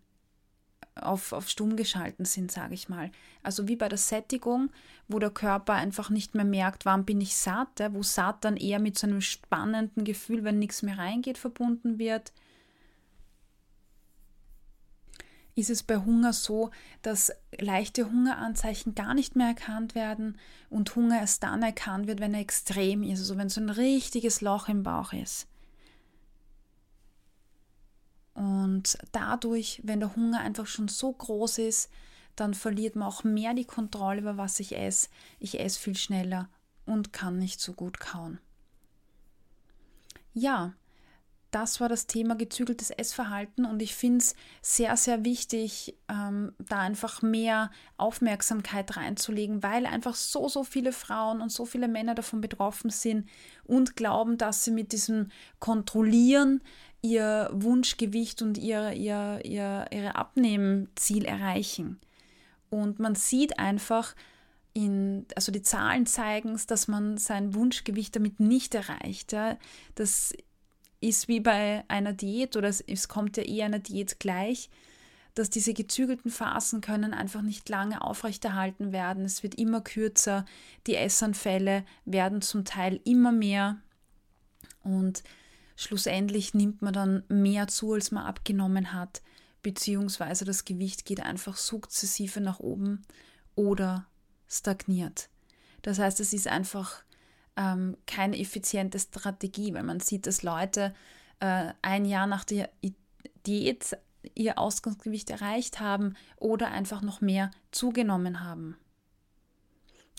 auf, 0.95 1.31
auf 1.33 1.49
stumm 1.49 1.75
geschalten 1.75 2.25
sind, 2.25 2.51
sage 2.51 2.73
ich 2.73 2.89
mal. 2.89 3.11
Also 3.43 3.67
wie 3.67 3.75
bei 3.75 3.89
der 3.89 3.97
Sättigung, 3.97 4.71
wo 5.07 5.19
der 5.19 5.29
Körper 5.29 5.73
einfach 5.73 6.09
nicht 6.09 6.35
mehr 6.35 6.45
merkt, 6.45 6.85
wann 6.85 7.05
bin 7.05 7.21
ich 7.21 7.35
satt, 7.35 7.81
wo 7.91 8.03
satt 8.03 8.43
dann 8.43 8.57
eher 8.57 8.79
mit 8.79 8.97
so 8.97 9.07
einem 9.07 9.21
spannenden 9.21 10.03
Gefühl, 10.03 10.43
wenn 10.43 10.59
nichts 10.59 10.81
mehr 10.81 10.97
reingeht, 10.97 11.37
verbunden 11.37 11.97
wird. 11.97 12.33
Ist 15.53 15.69
es 15.69 15.83
bei 15.83 15.97
Hunger 15.97 16.31
so, 16.31 16.71
dass 17.01 17.31
leichte 17.57 18.05
Hungeranzeichen 18.09 18.95
gar 18.95 19.13
nicht 19.13 19.35
mehr 19.35 19.47
erkannt 19.47 19.95
werden 19.95 20.37
und 20.69 20.95
Hunger 20.95 21.19
erst 21.19 21.43
dann 21.43 21.61
erkannt 21.61 22.07
wird, 22.07 22.21
wenn 22.21 22.33
er 22.33 22.39
extrem 22.39 23.03
ist, 23.03 23.19
also 23.19 23.37
wenn 23.37 23.49
so 23.49 23.59
ein 23.59 23.69
richtiges 23.69 24.41
Loch 24.41 24.69
im 24.69 24.83
Bauch 24.83 25.11
ist. 25.11 25.47
Und 28.71 28.97
dadurch, 29.11 29.81
wenn 29.83 29.99
der 29.99 30.15
Hunger 30.15 30.39
einfach 30.39 30.65
schon 30.65 30.87
so 30.87 31.11
groß 31.11 31.57
ist, 31.57 31.89
dann 32.37 32.53
verliert 32.53 32.95
man 32.95 33.09
auch 33.09 33.25
mehr 33.25 33.53
die 33.53 33.65
Kontrolle 33.65 34.21
über 34.21 34.37
was 34.37 34.61
ich 34.61 34.77
esse. 34.77 35.09
Ich 35.39 35.59
esse 35.59 35.77
viel 35.77 35.97
schneller 35.97 36.47
und 36.85 37.11
kann 37.11 37.37
nicht 37.37 37.59
so 37.59 37.73
gut 37.73 37.99
kauen. 37.99 38.39
Ja, 40.33 40.73
das 41.51 41.81
war 41.81 41.89
das 41.89 42.07
Thema 42.07 42.35
gezügeltes 42.35 42.91
Essverhalten 42.91 43.65
und 43.65 43.81
ich 43.81 43.93
finde 43.93 44.19
es 44.19 44.35
sehr, 44.61 44.95
sehr 44.95 45.25
wichtig, 45.25 45.97
ähm, 46.07 46.53
da 46.59 46.79
einfach 46.79 47.21
mehr 47.21 47.71
Aufmerksamkeit 47.97 48.95
reinzulegen, 48.95 49.61
weil 49.61 49.85
einfach 49.85 50.15
so, 50.15 50.47
so 50.47 50.63
viele 50.63 50.93
Frauen 50.93 51.41
und 51.41 51.51
so 51.51 51.65
viele 51.65 51.89
Männer 51.89 52.15
davon 52.15 52.39
betroffen 52.39 52.89
sind 52.89 53.27
und 53.65 53.97
glauben, 53.97 54.37
dass 54.37 54.63
sie 54.63 54.71
mit 54.71 54.93
diesem 54.93 55.29
Kontrollieren 55.59 56.61
ihr 57.01 57.49
Wunschgewicht 57.51 58.41
und 58.41 58.57
ihr, 58.57 58.91
ihr, 58.93 59.41
ihr, 59.43 59.85
ihre 59.91 60.15
Abnehmziel 60.15 61.25
erreichen. 61.25 61.99
Und 62.69 62.99
man 62.99 63.15
sieht 63.15 63.59
einfach, 63.59 64.15
in, 64.73 65.25
also 65.35 65.51
die 65.51 65.63
Zahlen 65.63 66.05
zeigen 66.05 66.53
es, 66.53 66.67
dass 66.67 66.87
man 66.87 67.17
sein 67.17 67.53
Wunschgewicht 67.53 68.15
damit 68.15 68.39
nicht 68.39 68.75
erreicht. 68.75 69.33
Ja. 69.33 69.57
Das 69.95 70.33
ist 71.01 71.27
wie 71.27 71.39
bei 71.39 71.83
einer 71.87 72.13
Diät 72.13 72.55
oder 72.55 72.69
es, 72.69 72.81
es 72.81 73.07
kommt 73.07 73.35
ja 73.37 73.43
eher 73.43 73.65
einer 73.65 73.79
Diät 73.79 74.19
gleich, 74.19 74.69
dass 75.33 75.49
diese 75.49 75.73
gezügelten 75.73 76.29
Phasen 76.29 76.81
können 76.81 77.13
einfach 77.13 77.41
nicht 77.41 77.67
lange 77.69 78.01
aufrechterhalten 78.01 78.91
werden. 78.91 79.25
Es 79.25 79.43
wird 79.43 79.55
immer 79.55 79.81
kürzer, 79.81 80.45
die 80.87 80.95
Essanfälle 80.95 81.85
werden 82.05 82.41
zum 82.41 82.65
Teil 82.65 82.99
immer 83.03 83.31
mehr 83.31 83.77
und 84.83 85.23
schlussendlich 85.81 86.53
nimmt 86.53 86.81
man 86.81 86.93
dann 86.93 87.23
mehr 87.27 87.67
zu, 87.67 87.93
als 87.93 88.11
man 88.11 88.25
abgenommen 88.25 88.93
hat, 88.93 89.21
beziehungsweise 89.63 90.45
das 90.45 90.65
Gewicht 90.65 91.05
geht 91.05 91.21
einfach 91.21 91.57
sukzessive 91.57 92.39
nach 92.39 92.59
oben 92.59 93.01
oder 93.55 94.05
stagniert. 94.47 95.29
Das 95.81 95.97
heißt, 95.97 96.19
es 96.19 96.33
ist 96.33 96.47
einfach 96.47 97.03
ähm, 97.57 97.97
keine 98.05 98.39
effiziente 98.39 98.99
Strategie, 98.99 99.73
weil 99.73 99.83
man 99.83 99.99
sieht, 99.99 100.27
dass 100.27 100.43
Leute 100.43 100.93
äh, 101.39 101.73
ein 101.81 102.05
Jahr 102.05 102.27
nach 102.27 102.43
der 102.43 102.69
Diät 103.47 103.97
ihr 104.35 104.59
Ausgangsgewicht 104.59 105.31
erreicht 105.31 105.79
haben 105.79 106.15
oder 106.37 106.69
einfach 106.69 107.01
noch 107.01 107.21
mehr 107.21 107.49
zugenommen 107.71 108.41
haben. 108.41 108.77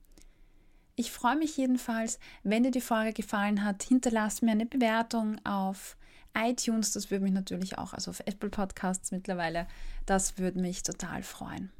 Ich 0.96 1.10
freue 1.10 1.36
mich 1.36 1.56
jedenfalls, 1.56 2.20
wenn 2.44 2.62
dir 2.62 2.70
die 2.70 2.80
Folge 2.80 3.12
gefallen 3.12 3.64
hat, 3.64 3.82
hinterlass 3.82 4.42
mir 4.42 4.52
eine 4.52 4.66
Bewertung 4.66 5.44
auf 5.44 5.96
iTunes, 6.36 6.92
das 6.92 7.10
würde 7.10 7.24
mich 7.24 7.32
natürlich 7.32 7.78
auch, 7.78 7.92
also 7.92 8.10
auf 8.10 8.20
Apple 8.26 8.50
Podcasts 8.50 9.10
mittlerweile, 9.10 9.66
das 10.06 10.38
würde 10.38 10.60
mich 10.60 10.82
total 10.82 11.22
freuen. 11.22 11.70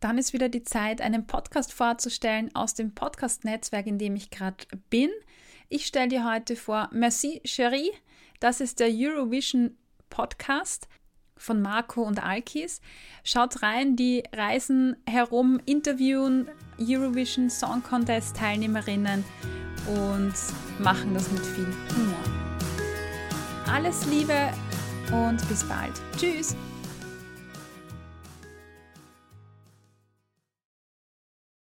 dann 0.00 0.18
ist 0.18 0.32
wieder 0.32 0.48
die 0.48 0.64
Zeit, 0.64 1.00
einen 1.00 1.26
Podcast 1.26 1.72
vorzustellen 1.72 2.52
aus 2.54 2.74
dem 2.74 2.92
Podcast-Netzwerk, 2.92 3.86
in 3.86 3.98
dem 3.98 4.16
ich 4.16 4.30
gerade 4.30 4.66
bin. 4.90 5.10
Ich 5.68 5.86
stelle 5.86 6.08
dir 6.08 6.30
heute 6.30 6.56
vor 6.56 6.90
Merci 6.92 7.40
Cherie. 7.44 7.92
Das 8.40 8.60
ist 8.60 8.80
der 8.80 8.88
Eurovision 8.90 9.76
Podcast 10.12 10.88
von 11.36 11.62
Marco 11.62 12.02
und 12.02 12.22
Alkis. 12.22 12.80
Schaut 13.24 13.62
rein, 13.62 13.96
die 13.96 14.22
reisen 14.32 14.96
herum, 15.08 15.58
interviewen 15.64 16.48
Eurovision 16.78 17.48
Song 17.50 17.82
Contest 17.82 18.36
Teilnehmerinnen 18.36 19.24
und 19.86 20.34
machen 20.78 21.14
das 21.14 21.30
mit 21.32 21.44
viel 21.44 21.66
Humor. 21.96 22.22
Alles 23.66 24.06
Liebe 24.06 24.52
und 25.10 25.48
bis 25.48 25.64
bald. 25.64 26.00
Tschüss! 26.16 26.54